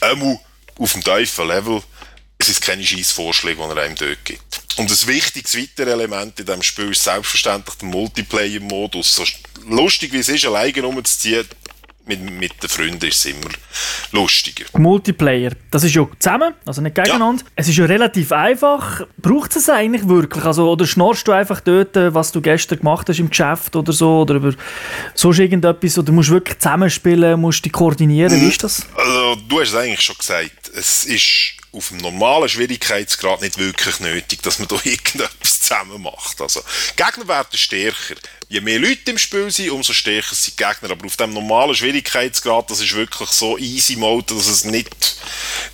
ähm, 0.01 0.39
auf 0.77 0.93
dem 0.93 1.03
tiefen 1.03 1.47
Level, 1.47 1.81
es 2.37 2.47
sind 2.47 2.61
keine 2.61 2.85
Scheißvorschläge, 2.85 3.61
die 3.61 3.69
er 3.69 3.83
einem 3.83 3.95
dort 3.95 4.25
gibt. 4.25 4.62
Und 4.77 4.89
ein 4.89 5.07
wichtiges 5.07 5.57
weitere 5.57 5.91
Element 5.91 6.39
in 6.39 6.45
diesem 6.45 6.63
Spiel 6.63 6.91
ist 6.91 7.03
selbstverständlich 7.03 7.75
der 7.75 7.89
Multiplayer-Modus. 7.89 9.15
So 9.15 9.23
lustig 9.67 10.13
wie 10.13 10.19
es 10.19 10.29
ist, 10.29 10.45
alleine 10.45 10.81
rumzuziehen, 10.81 11.45
mit, 12.05 12.19
mit 12.19 12.61
den 12.61 12.69
Freunden 12.69 13.05
ist 13.05 13.19
es 13.19 13.25
immer 13.25 13.49
lustiger. 14.11 14.65
Multiplayer, 14.77 15.51
das 15.71 15.85
ist 15.85 15.95
ja 15.95 16.05
zusammen, 16.19 16.53
also 16.65 16.81
nicht 16.81 16.95
gegeneinander. 16.95 17.43
Ja. 17.43 17.51
Es 17.55 17.69
ist 17.69 17.77
ja 17.77 17.85
relativ 17.85 18.31
einfach. 18.31 19.05
Braucht 19.17 19.55
es 19.55 19.69
eigentlich 19.69 20.07
wirklich? 20.07 20.43
Also, 20.43 20.69
oder 20.69 20.85
schnorst 20.85 21.27
du 21.27 21.31
einfach 21.31 21.61
dort, 21.61 21.95
was 21.95 22.31
du 22.31 22.41
gestern 22.41 22.79
gemacht 22.79 23.07
hast 23.07 23.19
im 23.19 23.29
Geschäft 23.29 23.75
oder 23.75 23.93
so? 23.93 24.21
Oder 24.21 24.35
über 24.35 24.53
sonst 25.13 25.39
irgendetwas? 25.39 25.97
Oder 25.97 26.11
musst 26.11 26.29
du 26.29 26.33
wirklich 26.33 26.59
zusammenspielen, 26.59 27.39
musst 27.39 27.63
dich 27.63 27.71
koordinieren? 27.71 28.39
Wie 28.41 28.49
ist 28.49 28.63
das? 28.63 28.85
Also, 28.95 29.35
du 29.47 29.61
hast 29.61 29.69
es 29.69 29.75
eigentlich 29.75 30.01
schon 30.01 30.17
gesagt. 30.17 30.71
Es 30.75 31.05
ist 31.05 31.53
auf 31.73 31.87
dem 31.89 31.97
normalen 31.97 32.47
Schwierigkeitsgrad 32.47 33.41
nicht 33.41 33.57
wirklich 33.57 33.99
nötig, 33.99 34.41
dass 34.43 34.59
man 34.59 34.67
da 34.67 34.75
irgendetwas 34.83 35.59
zusammen 35.61 36.01
macht. 36.01 36.39
Also, 36.39 36.61
Gegner 36.95 37.27
werden 37.27 37.57
stärker. 37.57 38.15
Je 38.47 38.61
mehr 38.61 38.79
Leute 38.79 39.11
im 39.11 39.17
Spiel 39.17 39.49
sind, 39.49 39.71
umso 39.71 39.93
stärker 39.93 40.35
sind 40.35 40.57
die 40.59 40.63
Gegner. 40.63 40.91
Aber 40.91 41.05
auf 41.05 41.17
dem 41.17 41.33
normalen 41.33 41.75
Schwierigkeitsgrad, 41.75 42.69
das 42.69 42.79
ist 42.79 42.93
wirklich 42.93 43.29
so 43.29 43.57
easy 43.57 43.95
Mode, 43.95 44.35
dass 44.35 44.47
es 44.47 44.63
nicht 44.63 45.17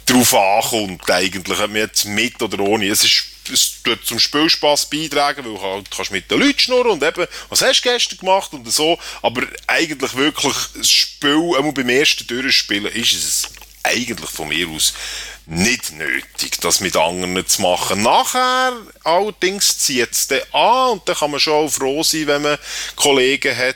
drauf 0.06 0.34
ankommt, 0.34 1.10
eigentlich, 1.10 1.60
ob 1.60 1.68
man 1.68 1.82
jetzt 1.82 2.06
mit 2.06 2.42
oder 2.42 2.60
ohne. 2.60 2.88
Es 2.88 3.04
ist 3.04 3.26
es 3.52 3.82
tut 3.82 4.06
zum 4.06 4.20
Spielspaß 4.20 4.92
beitragen, 4.92 5.44
weil 5.44 5.54
du 5.54 5.62
halt 5.62 5.90
kannst 5.90 6.12
mit 6.12 6.30
den 6.30 6.40
Leuten 6.40 6.60
schnurren 6.60 6.92
und 6.92 7.04
eben, 7.04 7.26
was 7.50 7.64
hast 7.64 7.84
du 7.84 7.90
gestern 7.90 8.20
gemacht 8.20 8.54
und 8.54 8.72
so, 8.72 9.00
aber 9.24 9.42
eigentlich 9.66 10.16
wirklich 10.16 10.56
das 10.76 10.90
Spiel, 10.90 11.56
einmal 11.58 11.72
beim 11.72 11.90
ersten 11.90 12.28
Durchspielen, 12.28 12.94
ist 12.94 13.14
es 13.14 13.50
eigentlich 13.84 14.30
von 14.30 14.50
mir 14.50 14.68
aus 14.68 14.94
nicht 15.50 15.94
nötig, 15.94 16.62
das 16.62 16.80
mit 16.80 16.96
anderen 16.96 17.46
zu 17.48 17.64
machen. 17.64 18.04
Nachher 18.04 18.74
allerdings 19.04 19.80
zieht 19.80 20.12
es 20.12 20.28
dann 20.28 20.42
an 20.52 20.92
und 20.92 21.10
dann 21.10 21.16
kann 21.16 21.32
man 21.32 21.40
schon 21.40 21.70
froh 21.70 22.04
sein, 22.04 22.28
wenn 22.28 22.44
man 22.44 22.58
Kollegen 22.96 23.58
hat. 23.58 23.76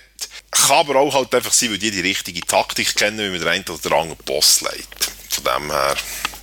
Kann 0.51 0.77
aber 0.77 0.97
auch 0.97 1.15
halt 1.15 1.33
einfach 1.33 1.51
sein, 1.51 1.71
weil 1.71 1.79
die 1.79 1.89
die 1.89 2.01
richtige 2.01 2.41
Taktik 2.41 2.95
kennen, 2.95 3.17
wie 3.17 3.29
man 3.31 3.39
den 3.39 3.47
einen 3.47 3.65
oder 3.67 3.95
anderen 3.95 4.23
Boss 4.23 4.62
leitet. 4.62 5.12
Von 5.29 5.43
dem 5.45 5.71
her, 5.71 5.95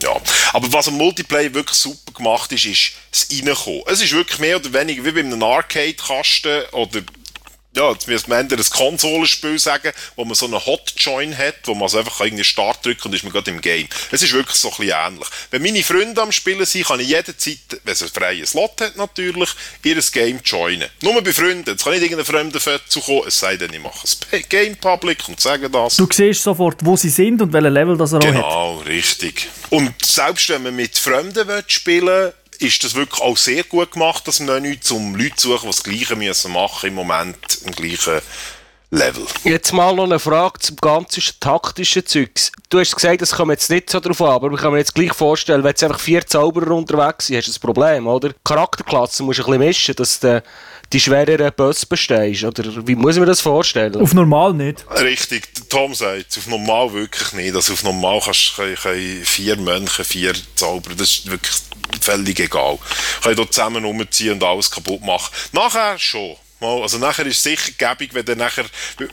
ja. 0.02 0.20
Aber 0.52 0.72
was 0.72 0.88
am 0.88 0.94
Multiplayer 0.94 1.54
wirklich 1.54 1.78
super 1.78 2.12
gemacht 2.12 2.50
ist, 2.50 2.64
ist 2.64 2.92
das 3.12 3.28
Reinkommen. 3.30 3.82
Es 3.86 4.00
ist 4.00 4.12
wirklich 4.12 4.40
mehr 4.40 4.56
oder 4.56 4.72
weniger 4.72 5.04
wie 5.04 5.12
bei 5.12 5.20
einem 5.20 5.40
Arcade-Kasten 5.40 6.64
oder 6.72 7.02
ja, 7.76 7.92
jetzt 7.92 8.08
müsste 8.08 8.28
man 8.28 8.50
ein 8.50 8.64
Konsolenspiel 8.70 9.58
sagen, 9.58 9.92
wo 10.16 10.24
man 10.24 10.34
so 10.34 10.46
einen 10.46 10.64
Hot-Join 10.64 11.36
hat, 11.36 11.54
wo 11.64 11.74
man 11.74 11.84
also 11.84 11.98
einfach 11.98 12.20
irgendwie 12.20 12.42
Start 12.42 12.84
drückt 12.84 13.04
und 13.06 13.14
ist 13.14 13.22
man 13.22 13.32
gerade 13.32 13.50
im 13.50 13.60
Game. 13.60 13.88
Es 14.10 14.22
ist 14.22 14.32
wirklich 14.32 14.56
so 14.56 14.70
ein 14.70 14.76
bisschen 14.76 14.96
ähnlich. 15.06 15.28
Wenn 15.50 15.62
meine 15.62 15.82
Freunde 15.84 16.20
am 16.20 16.32
Spielen 16.32 16.66
sind, 16.66 16.86
kann 16.86 16.98
ich 16.98 17.08
jederzeit, 17.08 17.58
wenn 17.84 17.92
es 17.92 18.02
einen 18.02 18.10
freien 18.10 18.46
Slot 18.46 18.80
hat 18.80 18.96
natürlich, 18.96 19.50
ihr 19.84 20.00
Game 20.12 20.40
joinen. 20.44 20.88
Nur 21.02 21.22
bei 21.22 21.32
Freunden. 21.32 21.70
Jetzt 21.70 21.84
kann 21.84 21.92
nicht 21.92 22.02
irgendein 22.02 22.26
fremder 22.26 22.60
zu 22.88 23.00
kommen, 23.00 23.22
es 23.28 23.38
sei 23.38 23.56
denn, 23.56 23.72
ich 23.72 23.80
mache 23.80 24.06
ein 24.32 24.44
Game 24.48 24.76
Public 24.76 25.28
und 25.28 25.40
sage 25.40 25.70
das. 25.70 25.96
Du 25.96 26.08
siehst 26.10 26.42
sofort, 26.42 26.84
wo 26.84 26.96
sie 26.96 27.10
sind 27.10 27.40
und 27.40 27.52
welches 27.52 27.72
Level 27.72 27.96
das 27.96 28.12
er 28.12 28.18
genau, 28.18 28.34
hat. 28.34 28.42
Genau, 28.42 28.78
richtig. 28.78 29.48
Und 29.70 29.94
selbst 30.04 30.48
wenn 30.48 30.64
man 30.64 30.74
mit 30.74 30.98
Fremden 30.98 31.46
spielen 31.68 32.06
will, 32.06 32.32
ist 32.60 32.84
das 32.84 32.94
wirklich 32.94 33.20
auch 33.20 33.36
sehr 33.36 33.64
gut 33.64 33.92
gemacht, 33.92 34.26
das 34.28 34.40
Menü, 34.40 34.76
um 34.90 35.14
Leute 35.14 35.36
zu 35.36 35.48
suchen, 35.48 35.62
die 35.62 35.76
das 35.76 35.82
Gleiche 35.82 36.16
müssen 36.16 36.52
machen 36.52 36.88
im 36.88 36.94
Moment 36.94 37.58
im 37.64 37.72
gleichen 37.72 38.20
Level. 38.90 39.24
Jetzt 39.44 39.72
mal 39.72 39.94
noch 39.94 40.04
eine 40.04 40.18
Frage 40.18 40.58
zum 40.58 40.76
ganzen 40.76 41.22
taktischen 41.38 42.04
Zeugs. 42.04 42.50
Du 42.70 42.80
hast 42.80 42.94
gesagt, 42.94 43.22
das 43.22 43.30
kommt 43.30 43.52
jetzt 43.52 43.70
nicht 43.70 43.88
so 43.88 44.00
drauf 44.00 44.20
an, 44.20 44.30
aber 44.30 44.52
ich 44.52 44.60
kann 44.60 44.72
mir 44.72 44.78
jetzt 44.78 44.94
gleich 44.94 45.14
vorstellen, 45.14 45.62
wenn 45.62 45.70
jetzt 45.70 45.84
einfach 45.84 46.00
vier 46.00 46.26
Zauberer 46.26 46.72
unterwegs 46.72 47.26
sind, 47.26 47.36
hast 47.36 47.46
du 47.46 47.52
ein 47.52 47.60
Problem, 47.60 48.06
oder? 48.08 48.30
Charakterklassen 48.44 49.26
musst 49.26 49.38
du 49.38 49.44
ein 49.44 49.46
bisschen 49.46 49.66
mischen, 49.66 49.94
dass 49.94 50.18
du 50.18 50.42
die 50.92 50.98
schwereren 50.98 51.52
Bösse 51.56 51.86
bestehst, 51.86 52.42
oder 52.42 52.84
wie 52.84 52.96
muss 52.96 53.14
ich 53.14 53.20
mir 53.20 53.26
das 53.26 53.40
vorstellen? 53.40 53.94
Auf 53.94 54.12
normal 54.12 54.54
nicht. 54.54 54.84
Richtig, 54.90 55.68
Tom 55.68 55.94
sagt, 55.94 56.36
auf 56.36 56.48
normal 56.48 56.92
wirklich 56.92 57.32
nicht. 57.34 57.54
Also 57.54 57.74
auf 57.74 57.84
normal 57.84 58.20
kannst 58.24 58.58
du 58.58 59.24
vier 59.24 59.56
Mönche, 59.56 60.02
vier 60.02 60.34
Zauberer, 60.56 60.96
das 60.96 61.10
ist 61.10 61.30
wirklich 61.30 61.54
völlig 62.00 62.40
egal. 62.40 62.78
Können 63.22 63.36
hier 63.36 63.50
zusammen 63.50 63.84
umziehen 63.84 64.32
und 64.32 64.42
alles 64.42 64.68
kaputt 64.68 65.00
machen. 65.02 65.32
Nachher 65.52 65.96
schon. 65.96 66.34
Also 66.60 66.98
nachher 66.98 67.26
ist 67.26 67.36
es 67.38 67.42
sicher 67.42 67.72
gäbig, 67.78 68.14
wenn 68.14 68.24
der 68.24 68.36
nachher, 68.36 68.64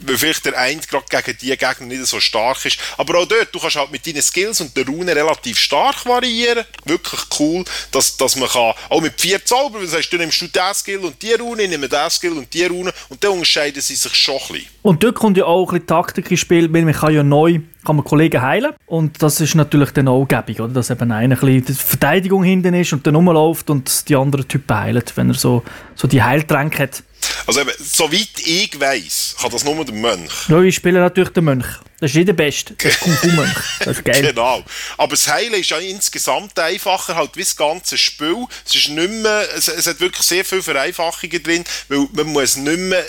weil 0.02 0.18
vielleicht 0.18 0.46
der 0.46 0.58
eine 0.58 0.82
gerade 0.82 1.06
gegen 1.24 1.38
die 1.38 1.50
Gegner 1.50 1.86
nicht 1.88 2.06
so 2.06 2.20
stark 2.20 2.64
ist. 2.66 2.78
Aber 2.98 3.20
auch 3.20 3.26
dort, 3.26 3.54
du 3.54 3.60
kannst 3.60 3.78
halt 3.78 3.92
mit 3.92 4.06
deinen 4.06 4.22
Skills 4.22 4.62
und 4.62 4.76
der 4.76 4.86
Rune 4.86 5.16
relativ 5.16 5.58
stark 5.58 6.06
variieren. 6.06 6.66
Wirklich 6.86 7.22
cool, 7.40 7.64
dass, 7.92 8.18
dass 8.18 8.36
man 8.36 8.50
kann, 8.50 8.74
auch 8.90 9.02
mit 9.02 9.20
vier 9.20 9.44
Zauber, 9.44 9.80
das 9.82 9.94
heißt, 9.94 10.12
du 10.12 10.18
nimmst 10.18 10.42
du 10.42 10.48
diesen 10.48 10.74
Skill 10.74 11.00
und 11.00 11.22
die 11.22 11.34
Rune, 11.34 11.64
ich 11.64 11.70
nehme 11.70 11.88
diesen 11.88 12.10
Skill 12.10 12.34
und 12.34 12.54
die 12.54 12.66
Rune 12.66 12.94
und 13.10 13.24
dann 13.24 13.32
unterscheiden 13.32 13.82
sie 13.82 13.96
sich 13.96 14.16
schon 14.16 14.36
ein 14.36 14.40
bisschen. 14.48 14.68
Und 14.82 15.04
dort 15.04 15.16
kommt 15.16 15.38
ja 15.38 15.46
auch 15.46 15.72
ein 15.72 15.80
bisschen 15.80 15.88
Taktik 15.88 16.32
ins 16.32 16.40
Spiel, 16.40 16.72
weil 16.74 16.84
man 16.84 16.94
kann 16.94 17.14
ja 17.14 17.24
neu 17.24 17.60
kann 17.88 17.96
man 17.96 18.04
Kollegen 18.04 18.42
heilen 18.42 18.74
und 18.86 19.24
das 19.24 19.40
ist 19.40 19.56
natürlich 19.56 19.92
dann 19.92 20.10
auch 20.10 20.26
gäbig, 20.26 20.60
oder? 20.60 20.74
dass 20.74 20.90
eben 20.90 21.10
einer 21.10 21.42
ein 21.42 21.62
bisschen 21.62 21.74
Verteidigung 21.74 22.44
hinten 22.44 22.74
ist 22.74 22.92
und 22.92 23.08
dann 23.08 23.16
rumläuft 23.16 23.70
und 23.70 24.10
die 24.10 24.16
anderen 24.18 24.46
Typen 24.46 24.78
heilt, 24.78 25.16
wenn 25.16 25.30
er 25.30 25.36
so, 25.36 25.64
so 25.96 26.06
die 26.06 26.22
Heiltränke 26.22 26.84
hat. 26.84 27.04
Also 27.48 27.62
eben, 27.62 27.72
soweit 27.80 28.28
ich 28.46 28.78
weiss, 28.78 29.36
kann 29.42 29.50
das 29.52 29.64
nur 29.64 29.86
der 29.86 29.96
Mönch. 29.96 30.50
Ja, 30.50 30.62
ich 30.62 30.76
spiele 30.76 31.00
natürlich 31.00 31.30
den 31.30 31.46
Mönch. 31.46 31.66
Das 32.00 32.12
ist 32.12 32.16
nicht 32.18 32.28
der 32.28 32.34
Beste. 32.34 32.74
Das 32.74 32.92
ist 32.92 33.00
Kung 33.00 33.14
Fu 33.14 33.28
Mönch. 33.28 33.58
Das 33.80 33.98
ist 33.98 34.04
geil. 34.06 34.22
genau. 34.30 34.64
Aber 34.98 35.12
das 35.12 35.28
Heilen 35.28 35.54
ist 35.54 35.70
ja 35.70 35.78
insgesamt 35.78 36.60
einfacher, 36.60 37.16
halt 37.16 37.38
wie 37.38 37.44
das 37.44 37.56
ganze 37.56 37.98
Spiel. 37.98 38.46
Es 38.66 38.76
ist 38.76 38.90
nicht 38.90 39.10
mehr, 39.10 39.48
es, 39.56 39.70
es 39.70 39.88
hat 39.88 40.00
wirklich 40.02 40.24
sehr 40.24 40.44
viele 40.44 40.62
Vereinfachungen 40.62 41.42
drin, 41.42 41.64
weil 41.88 42.08
man 42.12 42.28
muss 42.28 42.58
nicht 42.58 42.80
mehr 42.80 43.06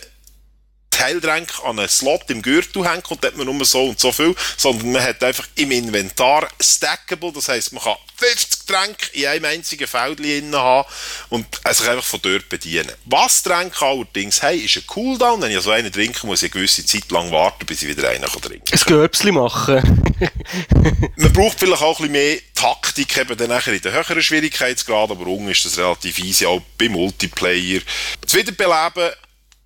Teiltränke 0.98 1.62
an 1.62 1.78
einen 1.78 1.88
Slot 1.88 2.28
im 2.28 2.42
Gürtel 2.42 2.84
hängen 2.84 3.04
und 3.08 3.22
dann 3.22 3.30
hat 3.30 3.38
man 3.38 3.46
nur 3.46 3.64
so 3.64 3.86
und 3.86 4.00
so 4.00 4.10
viel, 4.10 4.34
sondern 4.56 4.90
man 4.90 5.02
hat 5.02 5.22
einfach 5.22 5.46
im 5.54 5.70
Inventar 5.70 6.48
stackable, 6.60 7.30
das 7.32 7.48
heisst, 7.48 7.72
man 7.72 7.84
kann 7.84 7.94
50 8.16 8.66
Tränke 8.66 9.06
in 9.12 9.26
einem 9.26 9.44
einzigen 9.44 9.86
Feld 9.86 10.18
haben 10.18 10.86
und 11.28 11.46
sich 11.70 11.88
einfach 11.88 12.04
von 12.04 12.20
dort 12.20 12.48
bedienen. 12.48 12.90
Was 13.04 13.44
Tränke 13.44 13.84
allerdings 13.84 14.42
haben, 14.42 14.60
ist 14.60 14.76
ein 14.76 14.86
Cooldown. 14.88 15.40
Wenn 15.40 15.56
ich 15.56 15.62
so 15.62 15.70
einen 15.70 15.92
trinke, 15.92 16.26
muss 16.26 16.42
ich 16.42 16.52
eine 16.52 16.60
gewisse 16.62 16.84
Zeit 16.84 17.08
lang 17.12 17.30
warten, 17.30 17.64
bis 17.64 17.82
ich 17.82 17.88
wieder 17.88 18.08
einen 18.08 18.24
trinken 18.24 18.64
kann. 18.64 18.80
Ein 18.80 19.00
Göpsli 19.00 19.30
machen. 19.30 20.02
man 21.16 21.32
braucht 21.32 21.60
vielleicht 21.60 21.82
auch 21.82 22.00
ein 22.00 22.10
bisschen 22.10 22.12
mehr 22.12 22.38
Taktik 22.56 23.16
eben 23.18 23.36
dann 23.36 23.50
nachher 23.50 23.72
in 23.72 23.80
den 23.80 23.92
höheren 23.92 24.20
Schwierigkeitsgrad, 24.20 25.12
aber 25.12 25.28
unten 25.28 25.48
ist 25.48 25.64
das 25.64 25.78
relativ 25.78 26.18
easy, 26.18 26.44
auch 26.44 26.60
beim 26.76 26.90
Multiplayer. 26.90 27.82
Das 28.20 28.34
Wiederbeleben 28.34 29.12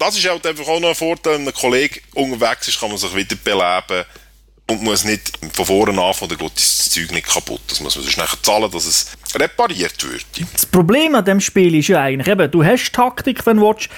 das 0.02 0.16
ist 0.16 0.28
halt 0.28 0.44
einfach 0.46 0.66
auch 0.66 0.80
noch 0.80 0.88
ein 0.88 0.94
Vorteil, 0.94 1.34
wenn 1.34 1.46
ein 1.46 1.54
Kollege 1.54 2.00
unterwegs 2.14 2.68
ist, 2.68 2.80
kann 2.80 2.88
man 2.88 2.98
sich 2.98 3.14
wieder 3.14 3.36
beleben 3.36 4.04
und 4.68 4.82
muss 4.82 5.04
nicht 5.04 5.32
von 5.52 5.66
vorne 5.66 6.02
an 6.02 6.14
von 6.14 6.28
der 6.28 6.38
Gott 6.38 6.56
ist 6.56 6.80
das 6.80 6.90
Zeug 6.90 7.10
nicht 7.12 7.26
kaputt. 7.26 7.60
Das 7.68 7.80
muss 7.80 7.94
man 7.94 8.04
sonst 8.04 8.16
nachher 8.16 8.42
zahlen, 8.42 8.70
dass 8.70 8.84
es 8.84 9.12
repariert 9.34 10.02
wird. 10.10 10.24
Das 10.52 10.66
Problem 10.66 11.14
an 11.14 11.24
dem 11.24 11.40
Spiel 11.40 11.74
ist 11.74 11.88
ja 11.88 12.00
eigentlich, 12.00 12.28
eben, 12.28 12.50
du 12.50 12.64
hast 12.64 12.92
Taktik, 12.92 13.44
wenn 13.46 13.58
du 13.58 13.68
willst. 13.68 13.88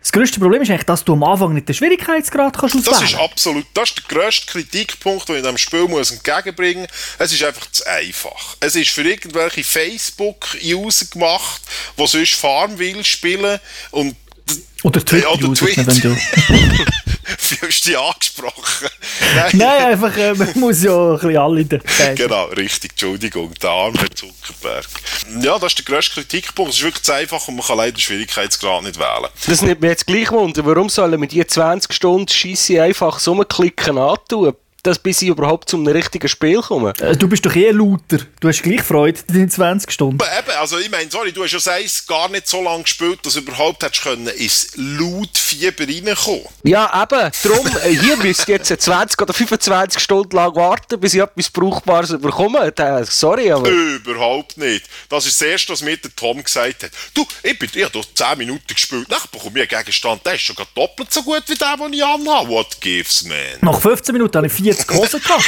Das 0.00 0.12
grösste 0.12 0.40
Problem 0.40 0.62
ist 0.62 0.70
eigentlich, 0.70 0.86
dass 0.86 1.04
du 1.04 1.12
am 1.12 1.22
Anfang 1.22 1.52
nicht 1.52 1.68
den 1.68 1.74
Schwierigkeitsgrad 1.74 2.56
kannst 2.56 2.74
auswählen 2.74 3.00
Das 3.00 3.10
ist 3.10 3.18
absolut, 3.18 3.66
das 3.74 3.90
ist 3.90 3.98
der 3.98 4.04
grösste 4.16 4.46
Kritikpunkt, 4.46 5.28
den 5.28 5.36
ich 5.36 5.42
diesem 5.42 5.58
Spiel 5.58 5.86
muss 5.88 6.10
entgegenbringen 6.10 6.84
muss. 6.84 6.90
Es 7.18 7.32
ist 7.34 7.44
einfach 7.44 7.70
zu 7.70 7.86
einfach. 7.86 8.56
Es 8.60 8.76
ist 8.76 8.88
für 8.88 9.02
irgendwelche 9.02 9.62
Facebook-User 9.62 11.04
gemacht, 11.04 11.60
die 11.98 12.06
sonst 12.06 12.34
Farmville 12.34 13.04
spielen 13.04 13.60
und 13.90 14.16
oder 14.82 15.04
Twitter, 15.04 15.28
ja, 15.30 15.86
wenn 15.86 16.00
du... 16.00 16.16
Wie 17.50 17.56
hast 17.66 17.84
du 17.84 17.90
dich 17.90 17.98
angesprochen? 17.98 18.88
Nein, 19.34 19.50
Nein 19.54 19.84
einfach, 19.92 20.16
äh, 20.16 20.34
man 20.34 20.48
muss 20.58 20.82
ja 20.82 21.12
ein 21.12 21.18
bisschen 21.18 21.36
alle 21.36 21.64
sagen. 21.64 22.14
Genau, 22.16 22.44
richtig, 22.46 22.92
Entschuldigung, 22.92 23.52
der 23.54 23.70
arme 23.70 24.10
Zuckerberg. 24.14 24.86
Ja, 25.40 25.58
das 25.58 25.72
ist 25.72 25.78
der 25.78 25.94
grösste 25.94 26.14
Kritikpunkt. 26.14 26.72
Es 26.72 26.78
ist 26.78 26.84
wirklich 26.84 27.02
zu 27.02 27.12
einfach 27.12 27.46
und 27.48 27.56
man 27.56 27.66
kann 27.66 27.76
leider 27.76 27.92
den 27.92 28.00
Schwierigkeitsgrad 28.00 28.82
nicht 28.82 28.98
wählen. 28.98 29.30
Das 29.46 29.62
nimmt 29.62 29.80
mir 29.80 29.88
jetzt 29.88 30.06
gleich 30.06 30.30
wunder, 30.30 30.64
warum 30.64 30.88
sollen 30.88 31.20
wir 31.20 31.28
die 31.28 31.46
20 31.46 31.92
Stunden 31.92 32.28
Scheisse 32.28 32.82
einfach 32.82 33.18
so 33.18 33.34
klicken 33.36 33.98
antun? 33.98 34.54
Dass 34.82 34.98
bis 34.98 35.22
ich 35.22 35.28
überhaupt 35.28 35.68
zum 35.68 35.86
richtigen 35.86 36.28
Spiel 36.28 36.60
komme. 36.60 36.92
Äh, 37.00 37.16
du 37.16 37.28
bist 37.28 37.44
doch 37.44 37.54
eh 37.54 37.70
lauter. 37.70 38.18
Du 38.40 38.48
hast 38.48 38.62
gleich 38.62 38.82
Freude 38.82 39.20
in 39.28 39.34
den 39.34 39.50
20 39.50 39.90
Stunden. 39.90 40.18
Eben, 40.18 40.56
also 40.58 40.78
ich 40.78 40.90
meine, 40.90 41.10
sorry, 41.10 41.32
du 41.32 41.44
hast 41.44 41.52
ja 41.52 41.60
selbst 41.60 42.06
gar 42.06 42.28
nicht 42.28 42.48
so 42.48 42.62
lange 42.62 42.82
gespielt, 42.82 43.20
dass 43.24 43.34
du 43.34 43.40
überhaupt 43.40 43.82
hättest 43.82 44.02
können 44.02 44.28
ins 44.28 44.72
Lautfieber 44.76 45.84
reinkommen. 45.86 46.46
Ja, 46.62 47.02
eben. 47.02 47.30
Darum, 47.42 47.66
äh, 47.84 47.90
hier 47.90 48.16
müsst 48.16 48.48
ihr 48.48 48.56
jetzt 48.56 48.68
20 48.68 49.20
oder 49.20 49.32
25 49.32 50.02
Stunden 50.02 50.36
lang 50.36 50.54
warten, 50.54 50.98
bis 50.98 51.14
ich 51.14 51.20
etwas 51.20 51.50
Brauchbares 51.50 52.10
bekomme. 52.18 52.72
Äh, 52.76 53.04
sorry, 53.04 53.50
aber... 53.52 53.68
Überhaupt 53.68 54.56
nicht. 54.56 54.84
Das 55.08 55.26
ist 55.26 55.40
das 55.40 55.48
Erste, 55.48 55.72
was 55.72 55.82
mir 55.82 55.96
der 55.96 56.14
Tom 56.14 56.42
gesagt 56.42 56.84
hat. 56.84 56.90
Du, 57.14 57.26
ich, 57.42 57.58
bin, 57.58 57.68
ich 57.72 57.84
habe 57.84 58.00
10 58.14 58.38
Minuten 58.38 58.66
gespielt, 58.66 59.06
dann 59.08 59.18
bekomme 59.30 59.62
ich 59.62 59.72
einen 59.72 59.80
Gegenstand, 59.80 60.24
der 60.24 60.34
ist 60.34 60.42
schon 60.42 60.56
doppelt 60.74 61.12
so 61.12 61.22
gut 61.22 61.42
wie 61.46 61.54
der, 61.54 61.76
den 61.76 61.92
ich 61.92 62.04
anhabe. 62.04 62.48
What 62.48 62.80
gives, 62.80 63.24
man? 63.24 63.36
Nach 63.60 63.80
15 63.80 64.12
Minuten 64.12 64.36
habe 64.36 64.46
ich 64.46 64.52
40 64.74 64.90
Hosen 64.90 65.20
gehabt. 65.20 65.44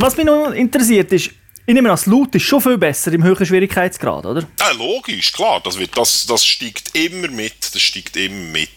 Was 0.00 0.16
mich 0.16 0.26
noch 0.26 0.50
interessiert 0.52 1.12
ist, 1.12 1.30
ich 1.68 1.74
nehme 1.74 1.90
an, 1.90 1.96
das 1.96 2.06
Loot 2.06 2.34
ist 2.34 2.44
schon 2.44 2.62
viel 2.62 2.78
besser 2.78 3.12
im 3.12 3.22
höheren 3.22 3.44
Schwierigkeitsgrad, 3.44 4.24
oder? 4.24 4.48
Ja, 4.58 4.70
logisch, 4.70 5.32
klar. 5.32 5.60
Das, 5.62 5.78
wird, 5.78 5.94
das, 5.96 6.24
das 6.24 6.42
steigt 6.42 6.96
immer 6.96 7.28
mit. 7.28 7.74
Das 7.74 7.82
steigt 7.82 8.16
immer 8.16 8.52
mit. 8.52 8.70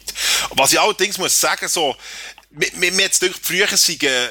Was 0.49 0.73
ich 0.73 0.79
allerdings 0.79 1.17
muss 1.17 1.39
sagen, 1.39 1.69
so, 1.69 1.95
mir, 2.51 2.91
mir 2.91 3.03
jetzt 3.03 3.21
durch 3.21 3.35
früher 3.41 3.67
sind, 3.67 4.03
ja, 4.03 4.29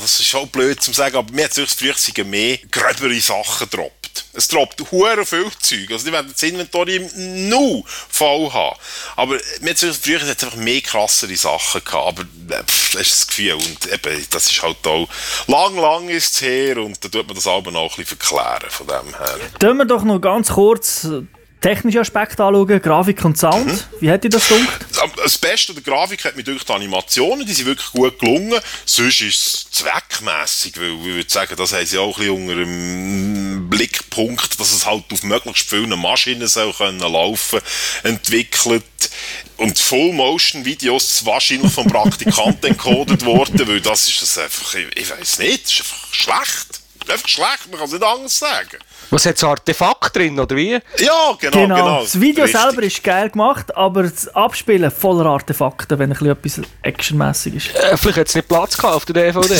das 0.00 0.18
ist 0.18 0.26
schon 0.26 0.48
blöd 0.48 0.82
zu 0.82 0.92
sagen, 0.92 1.16
aber 1.16 1.32
mir 1.32 1.44
hat 1.44 1.54
früher 1.54 1.94
sind 1.94 2.18
mehr 2.26 2.58
gröbere 2.70 3.20
Sachen 3.20 3.70
drauf. 3.70 3.92
Es 4.32 4.48
droppt 4.48 4.90
hure 4.90 5.24
viel 5.24 5.50
Zeug. 5.60 5.90
Also 5.90 6.06
die 6.06 6.12
werden 6.12 6.30
das 6.32 6.42
Inventory 6.42 6.96
im 6.96 7.48
Nu 7.48 7.84
voll 7.86 8.52
haben. 8.52 8.78
Aber 9.16 9.38
mir 9.60 9.70
hat 9.70 9.78
früher 9.78 10.20
hat 10.20 10.28
einfach 10.28 10.56
mehr 10.56 10.80
krassere 10.80 11.36
Sachen 11.36 11.84
gehabt. 11.84 12.18
Aber 12.18 12.22
äh, 12.22 12.62
pff, 12.64 12.92
das 12.92 13.02
ist 13.02 13.12
das 13.12 13.26
Gefühl. 13.28 13.54
Und 13.54 13.92
eben, 13.92 14.26
das 14.30 14.50
ist 14.50 14.62
halt 14.62 14.86
auch 14.86 15.08
lang, 15.46 15.76
lang 15.76 16.08
ist 16.08 16.34
es 16.34 16.42
her 16.42 16.78
und 16.78 17.02
da 17.04 17.08
tut 17.08 17.26
man 17.26 17.34
das 17.34 17.46
aber 17.46 17.70
noch 17.70 17.82
ein 17.82 17.88
bisschen 17.88 18.18
verklären 18.18 18.70
von 18.70 18.86
dem 18.86 19.16
her. 19.16 19.38
Tun 19.58 19.76
wir 19.78 19.84
doch 19.84 20.04
noch 20.04 20.20
ganz 20.20 20.50
kurz 20.52 21.06
technische 21.60 22.00
Aspekte 22.00 22.44
anschauen, 22.44 22.80
Grafik 22.80 23.24
und 23.24 23.36
Sound. 23.36 23.66
Mhm. 23.66 23.80
Wie 24.00 24.10
hat 24.10 24.24
dir 24.24 24.28
das 24.28 24.48
gedacht? 24.48 24.86
Das 25.16 25.38
Beste 25.38 25.74
der 25.74 25.82
Grafik 25.82 26.24
hat 26.24 26.36
mir 26.36 26.44
durch 26.44 26.64
die 26.64 26.72
Animationen, 26.72 27.46
die 27.46 27.52
sind 27.52 27.66
wirklich 27.66 27.90
gut 27.90 28.18
gelungen. 28.18 28.60
Sonst 28.84 29.20
ist 29.20 29.46
es 29.46 29.70
zweckmässig, 29.70 30.78
weil 30.78 30.92
ich 30.92 31.04
würde 31.04 31.30
sagen, 31.30 31.56
das 31.56 31.72
haben 31.72 31.86
sie 31.86 31.98
auch 31.98 32.18
ein 32.18 32.26
bisschen 32.26 32.42
unter 32.42 32.54
dem 32.54 33.68
Blickpunkt, 33.68 34.58
dass 34.58 34.72
es 34.72 34.86
halt 34.86 35.04
auf 35.12 35.22
möglichst 35.22 35.68
vielen 35.68 35.98
Maschinen 35.98 36.48
soll 36.48 36.72
können 36.72 37.00
laufen 37.00 37.60
entwickelt. 38.02 38.84
Und 39.56 39.78
Full-Motion-Videos 39.78 41.24
wahrscheinlich 41.26 41.72
vom 41.72 41.88
Praktikanten 41.88 42.66
encoded 42.70 43.24
worden, 43.24 43.66
weil 43.66 43.80
das 43.80 44.08
ist 44.08 44.22
das 44.22 44.38
einfach, 44.38 44.74
ich, 44.74 44.96
ich 44.96 45.10
weiß 45.10 45.38
nicht, 45.40 45.64
das 45.64 45.72
ist 45.72 45.80
einfach 45.80 46.14
schlecht. 46.14 46.80
Einfach 47.08 47.28
schlecht, 47.28 47.70
man 47.70 47.78
kann 47.78 47.86
es 47.86 47.92
nicht 47.92 48.04
anders 48.04 48.38
sagen. 48.38 48.78
Was 49.10 49.24
hat 49.24 49.38
so 49.38 49.48
Artefakt 49.48 50.14
drin, 50.16 50.38
oder 50.38 50.54
wie? 50.54 50.72
Ja, 50.72 50.80
genau, 51.40 51.62
genau. 51.62 51.74
genau. 51.74 52.00
Das 52.02 52.20
Video 52.20 52.44
Richtig. 52.44 52.60
selber 52.60 52.82
ist 52.82 53.02
geil 53.02 53.30
gemacht, 53.30 53.74
aber 53.74 54.02
das 54.02 54.28
Abspielen 54.34 54.90
voller 54.90 55.26
Artefakte, 55.26 55.98
wenn 55.98 56.12
ein 56.12 56.26
etwas 56.26 56.60
actionmäßig 56.82 57.54
ist. 57.54 57.74
Äh, 57.74 57.96
vielleicht 57.96 58.18
hat 58.18 58.28
es 58.28 58.34
nicht 58.34 58.48
Platz 58.48 58.76
gehabt 58.76 58.94
auf 58.94 59.04
der 59.06 59.32
DVD. 59.32 59.54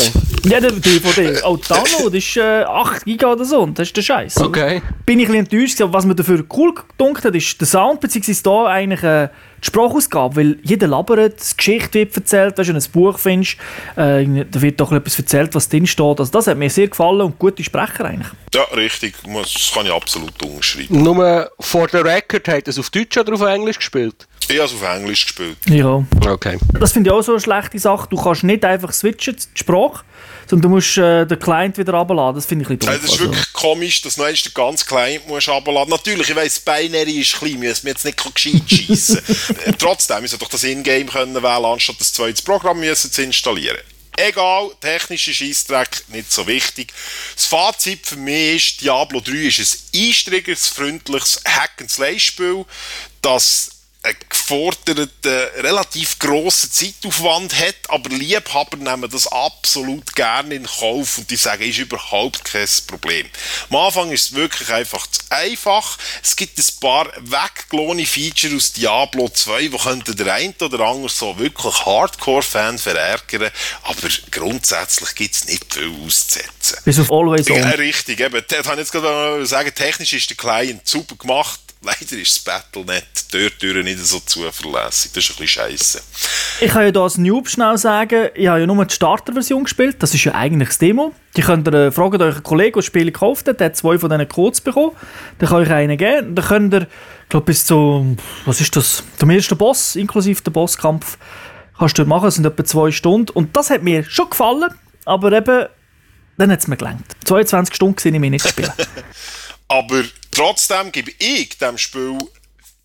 ja, 0.44 0.60
der 0.60 0.72
DVD. 0.72 1.42
Auch 1.42 1.56
die 1.56 1.68
Download 1.68 2.18
ist 2.18 2.36
äh, 2.36 2.64
8 2.64 3.04
GB 3.04 3.24
oder 3.24 3.44
so, 3.44 3.60
und 3.60 3.78
das 3.78 3.88
ist 3.88 3.96
der 3.96 4.02
Scheiß. 4.02 4.36
Okay. 4.38 4.82
Bin 5.06 5.18
ich 5.18 5.28
ein 5.28 5.32
bisschen 5.32 5.60
enttäuscht, 5.60 5.80
aber 5.80 5.92
was 5.94 6.04
mir 6.04 6.14
dafür 6.14 6.44
cool 6.54 6.74
gedunkt 6.74 7.24
hat, 7.24 7.34
ist 7.34 7.58
der 7.58 7.66
Sound, 7.66 8.00
beziehungsweise 8.00 8.42
da 8.42 8.66
eigentlich 8.66 9.02
äh, 9.02 9.28
die 9.62 9.66
Sprachausgabe, 9.66 10.36
weil 10.36 10.58
jeder 10.62 10.86
labert, 10.86 11.40
die 11.40 11.56
Geschichte 11.56 11.98
wird 12.00 12.16
erzählt, 12.16 12.58
wenn 12.58 12.66
du 12.66 12.74
ein 12.74 12.92
Buch 12.92 13.18
findest, 13.18 13.56
äh, 13.96 14.44
da 14.50 14.62
wird 14.62 14.80
doch 14.80 14.92
etwas 14.92 15.18
erzählt, 15.18 15.54
was 15.54 15.68
drin 15.68 15.86
steht. 15.86 16.20
Also 16.20 16.30
das 16.30 16.46
hat 16.46 16.56
mir 16.58 16.70
sehr 16.70 16.88
gefallen 16.88 17.22
und 17.22 17.38
gute 17.38 17.64
Sprecher 17.64 18.04
eigentlich. 18.04 18.28
Ja, 18.54 18.62
richtig, 18.74 19.14
das 19.42 19.70
kann 19.72 19.86
ich 19.86 19.92
absolut 19.92 20.42
umschreiben. 20.42 21.02
Nur 21.02 21.50
vor 21.60 21.88
der 21.88 22.04
Record 22.04 22.48
hat 22.48 22.68
es 22.68 22.78
auf 22.78 22.90
Deutsch 22.90 23.16
oder 23.16 23.34
auf 23.34 23.42
Englisch 23.42 23.78
gespielt? 23.78 24.26
Ich 24.48 24.56
habe 24.56 24.64
es 24.66 24.74
auf 24.74 24.82
Englisch 24.82 25.26
gespielt. 25.26 25.58
Ja. 25.68 26.04
Okay. 26.26 26.58
Das 26.78 26.92
finde 26.92 27.10
ich 27.10 27.14
auch 27.14 27.22
so 27.22 27.32
eine 27.32 27.40
schlechte 27.40 27.78
Sache. 27.78 28.08
Du 28.10 28.16
kannst 28.16 28.44
nicht 28.44 28.64
einfach 28.64 28.92
switchen, 28.92 29.36
die 29.36 29.58
Sprache 29.58 30.04
sondern 30.48 30.70
du 30.70 30.76
musst 30.76 30.96
äh, 30.96 31.26
den 31.26 31.38
Client 31.38 31.76
wieder 31.76 31.92
runterladen. 31.92 32.36
Das 32.36 32.46
finde 32.46 32.64
ich 32.64 32.70
ein 32.70 32.78
bisschen 32.78 32.92
doof. 32.94 33.02
Das 33.02 33.12
ist 33.12 33.20
wirklich 33.20 33.38
also. 33.38 33.68
komisch, 33.68 34.00
dass 34.02 34.14
du 34.16 34.22
den 34.22 34.54
ganzen 34.54 34.86
Client 34.86 35.28
musst 35.28 35.48
runterladen 35.48 35.90
Natürlich, 35.90 36.30
ich 36.30 36.36
weiss, 36.36 36.60
Binary 36.60 37.20
ist 37.20 37.38
klein, 37.38 37.60
wir 37.60 37.68
müssen 37.68 37.86
jetzt 37.86 38.04
nicht 38.04 38.34
gescheit 38.34 38.62
schiessen. 38.66 39.18
Äh, 39.64 39.72
trotzdem 39.78 40.20
müssen 40.20 40.34
wir 40.34 40.38
doch 40.38 40.48
das 40.48 40.64
Ingame 40.64 41.04
können 41.06 41.34
wählen, 41.34 41.64
anstatt 41.64 41.96
das 42.00 42.12
zweite 42.12 42.42
Programm 42.42 42.80
müssen 42.80 43.10
zu 43.10 43.22
installieren. 43.22 43.78
Egal, 44.20 44.72
technische 44.80 45.32
Scheissdreck, 45.32 46.02
nicht 46.08 46.32
so 46.32 46.44
wichtig. 46.48 46.92
Das 47.36 47.46
Fazit 47.46 48.04
für 48.04 48.16
mich 48.16 48.56
ist, 48.56 48.80
Diablo 48.80 49.20
3 49.20 49.32
ist 49.32 49.94
ein 49.94 50.08
einsteigersfreundliches 50.08 51.42
Hack-and-Slay-Spiel, 51.46 52.64
das 53.22 53.77
einen 54.08 54.16
geforderten, 54.28 55.10
relativ 55.58 56.18
grossen 56.18 56.70
Zeitaufwand 56.72 57.54
hat, 57.58 57.76
aber 57.88 58.08
Liebhaber 58.10 58.76
nehmen 58.76 59.10
das 59.10 59.26
absolut 59.26 60.14
gerne 60.14 60.54
in 60.54 60.66
Kauf 60.66 61.18
und 61.18 61.30
die 61.30 61.36
sagen, 61.36 61.62
ist 61.62 61.78
überhaupt 61.78 62.44
kein 62.44 62.66
Problem. 62.86 63.26
Am 63.70 63.76
Anfang 63.76 64.10
ist 64.10 64.30
es 64.30 64.34
wirklich 64.34 64.70
einfach 64.70 65.06
zu 65.06 65.20
einfach. 65.30 65.98
Es 66.22 66.36
gibt 66.36 66.58
ein 66.58 66.64
paar 66.80 67.12
weggelohene 67.18 68.06
Features 68.06 68.54
aus 68.54 68.72
Diablo 68.72 69.28
2, 69.28 69.68
die 69.68 69.70
könnten 69.70 70.16
der 70.16 70.34
eine 70.34 70.54
oder 70.60 70.80
andere 70.80 71.08
so 71.08 71.38
wirklich 71.38 71.84
Hardcore-Fan 71.84 72.78
verärgern, 72.78 73.50
aber 73.82 74.08
grundsätzlich 74.30 75.14
gibt 75.14 75.34
es 75.34 75.44
nicht 75.46 75.72
viel 75.72 75.92
auszusetzen. 76.04 76.78
Bis 76.84 76.98
auf 76.98 77.12
Always 77.12 77.50
On. 77.50 77.56
Ja, 77.56 77.68
richtig, 77.70 78.20
eben. 78.20 78.42
Das 78.48 78.66
habe 78.66 78.74
ich 78.74 78.78
jetzt 78.78 78.92
gerade 78.92 79.44
sagen, 79.46 79.74
technisch 79.74 80.12
ist 80.14 80.30
der 80.30 80.36
Client 80.36 80.86
super 80.88 81.16
gemacht, 81.16 81.60
leider 81.82 82.20
ist 82.20 82.36
das 82.36 82.38
Battlenet 82.40 83.04
dort 83.30 83.84
nicht 83.84 83.98
so 83.98 84.20
zuverlässig. 84.20 85.12
Das 85.12 85.24
ist 85.24 85.30
ein 85.30 85.36
bisschen 85.36 85.46
scheiße. 85.46 86.00
Ich 86.60 86.70
kann 86.70 86.82
ja 86.82 86.90
hier 86.90 87.00
als 87.00 87.18
Noob 87.18 87.48
schnell 87.48 87.78
sagen, 87.78 88.30
ich 88.34 88.48
habe 88.48 88.60
ja 88.60 88.66
nur 88.66 88.84
die 88.84 88.94
Starter-Version 88.94 89.64
gespielt. 89.64 89.96
Das 90.00 90.14
ist 90.14 90.24
ja 90.24 90.34
eigentlich 90.34 90.68
das 90.68 90.78
Demo. 90.78 91.12
Die 91.36 91.42
könnt 91.42 91.68
ihr, 91.68 91.74
äh, 91.74 91.92
fragen 91.92 92.20
euren 92.20 92.42
Kollegen, 92.42 92.72
der 92.72 92.80
das 92.80 92.86
Spiel 92.86 93.06
gekauft 93.06 93.48
hat, 93.48 93.60
der 93.60 93.66
hat 93.66 93.76
zwei 93.76 93.98
von 93.98 94.10
diesen 94.10 94.28
Codes 94.28 94.60
bekommen. 94.60 94.92
Dann 95.38 95.48
kann 95.48 95.62
ich 95.62 95.70
einen 95.70 95.96
geben. 95.96 96.34
Dann 96.34 96.44
könnt 96.44 96.74
ihr, 96.74 96.82
ich 96.82 97.28
glaube, 97.28 97.46
bis 97.46 97.64
zu, 97.64 98.16
was 98.44 98.60
ist 98.60 98.74
das, 98.74 99.04
zum 99.18 99.30
ersten 99.30 99.56
Boss, 99.56 99.94
inklusive 99.96 100.42
der 100.42 100.50
Bosskampf, 100.50 101.18
kannst 101.78 101.98
du 101.98 102.04
machen. 102.06 102.24
Das 102.24 102.34
sind 102.34 102.46
etwa 102.46 102.64
zwei 102.64 102.90
Stunden. 102.90 103.30
Und 103.32 103.56
das 103.56 103.70
hat 103.70 103.82
mir 103.82 104.04
schon 104.04 104.30
gefallen, 104.30 104.70
aber 105.04 105.32
eben, 105.32 105.66
dann 106.38 106.50
hat 106.50 106.60
es 106.60 106.66
mir 106.66 106.76
gelangt. 106.76 107.04
22 107.24 107.74
Stunden 107.74 107.98
sind 107.98 108.14
ich 108.14 108.20
mir 108.20 108.30
nicht 108.30 108.48
spielen. 108.48 108.72
aber 109.68 110.04
Trotzdem 110.38 110.92
gebe 110.92 111.10
ich 111.18 111.58
dem 111.58 111.76
Spiel 111.78 112.16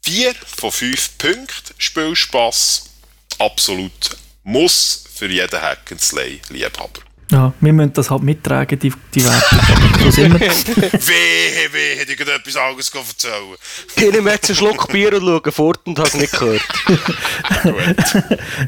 4 0.02 0.34
von 0.58 0.72
5 0.72 1.18
Punkten 1.20 1.74
Spielspaß. 1.78 2.90
Absolut 3.38 4.18
muss 4.44 5.04
für 5.14 5.28
jeden 5.28 5.60
Hack'n'Slay-Liebhaber. 5.60 7.02
Ja, 7.30 7.54
wir 7.62 7.74
müssen 7.74 7.94
das 7.94 8.10
halt 8.10 8.24
mittragen, 8.24 8.80
die, 8.80 8.92
die 9.14 9.24
Werte. 9.24 9.56
wehe, 10.02 11.74
wehe, 11.74 11.96
hätte 11.96 12.14
ich 12.14 12.20
etwas 12.20 12.56
anderes 12.56 12.92
erzählen 12.92 13.56
Ich 13.98 14.12
nehme 14.12 14.32
jetzt 14.32 14.50
einen 14.50 14.56
Schluck 14.56 14.92
Bier 14.92 15.14
und 15.14 15.22
schaue 15.22 15.52
fort 15.52 15.82
und 15.86 16.00
habe 16.00 16.08
es 16.08 16.16
nicht 16.16 16.32
gehört. 16.32 16.64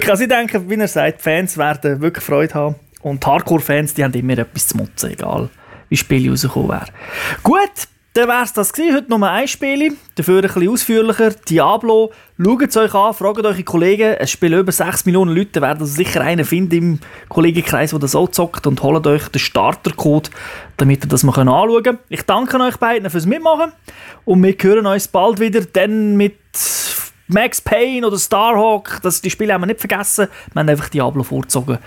also 0.07 0.23
ich 0.23 0.29
denke, 0.29 0.69
wie 0.69 0.75
er 0.75 0.87
sagt, 0.87 1.23
Fans 1.23 1.57
werden 1.57 2.01
wirklich 2.01 2.23
Freude 2.23 2.53
haben. 2.53 2.75
Und 3.01 3.25
Hardcore-Fans, 3.25 3.95
die 3.95 4.03
haben 4.03 4.13
immer 4.13 4.37
etwas 4.37 4.67
zu 4.67 4.77
motzen, 4.77 5.09
egal 5.09 5.49
wie 5.89 5.95
das 5.95 6.01
Spiel 6.01 6.29
rausgekommen 6.29 6.69
wäre. 6.69 6.85
Gut, 7.41 7.87
dann 8.15 8.29
wäre 8.29 8.43
es 8.43 8.53
das 8.53 8.71
gewesen. 8.71 8.95
Heute 8.95 9.09
nur 9.09 9.29
ein 9.29 9.47
Spiel, 9.47 9.97
dafür 10.15 10.37
ein 10.37 10.41
bisschen 10.43 10.69
ausführlicher. 10.69 11.31
Diablo, 11.31 12.13
schaut 12.41 12.61
es 12.61 12.77
euch 12.77 12.93
an, 12.93 13.13
fragt 13.13 13.45
eure 13.45 13.63
Kollegen. 13.63 14.15
Es 14.17 14.31
spielen 14.31 14.59
über 14.59 14.71
6 14.71 15.05
Millionen 15.05 15.35
Leute, 15.35 15.61
werden 15.61 15.81
also 15.81 15.93
sicher 15.93 16.21
einen 16.21 16.45
finden 16.45 16.75
im 16.75 16.99
Kollegenkreis, 17.27 17.89
der 17.89 17.99
das 17.99 18.15
auch 18.15 18.29
zockt 18.29 18.67
und 18.67 18.81
holt 18.81 19.05
euch 19.05 19.27
den 19.27 19.39
Startercode, 19.39 20.31
damit 20.77 21.03
ihr 21.03 21.09
das 21.09 21.23
mal 21.23 21.37
anschauen 21.37 21.83
könnt. 21.83 21.99
Ich 22.07 22.21
danke 22.21 22.57
euch 22.57 22.77
beiden 22.77 23.09
fürs 23.09 23.25
Mitmachen 23.25 23.73
und 24.23 24.41
wir 24.41 24.55
hören 24.61 24.85
uns 24.85 25.09
bald 25.09 25.41
wieder, 25.41 25.61
dann 25.61 26.15
mit 26.15 26.37
Max 27.27 27.59
Payne 27.59 28.07
oder 28.07 28.17
Starhawk, 28.17 28.99
das, 29.03 29.19
die 29.19 29.29
Spiele 29.29 29.53
haben 29.53 29.61
wir 29.61 29.67
nicht 29.67 29.81
vergessen. 29.81 30.29
Wir 30.53 30.61
haben 30.61 30.69
einfach 30.69 30.87
Diablo 30.87 31.23
vorgezogen, 31.23 31.79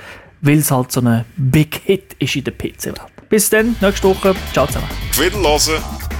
weil 0.42 0.58
es 0.58 0.70
halt 0.70 0.92
so 0.92 1.00
ein 1.00 1.24
Big 1.38 1.80
Hit 1.84 2.16
ist 2.18 2.36
in 2.36 2.44
der 2.44 2.52
PC-Welt. 2.52 3.00
Bis 3.30 3.48
dann, 3.48 3.76
nächste 3.80 4.08
Woche. 4.08 4.34
Ciao 4.52 4.66
zusammen. 4.66 4.88
Wiederhören. 5.12 6.17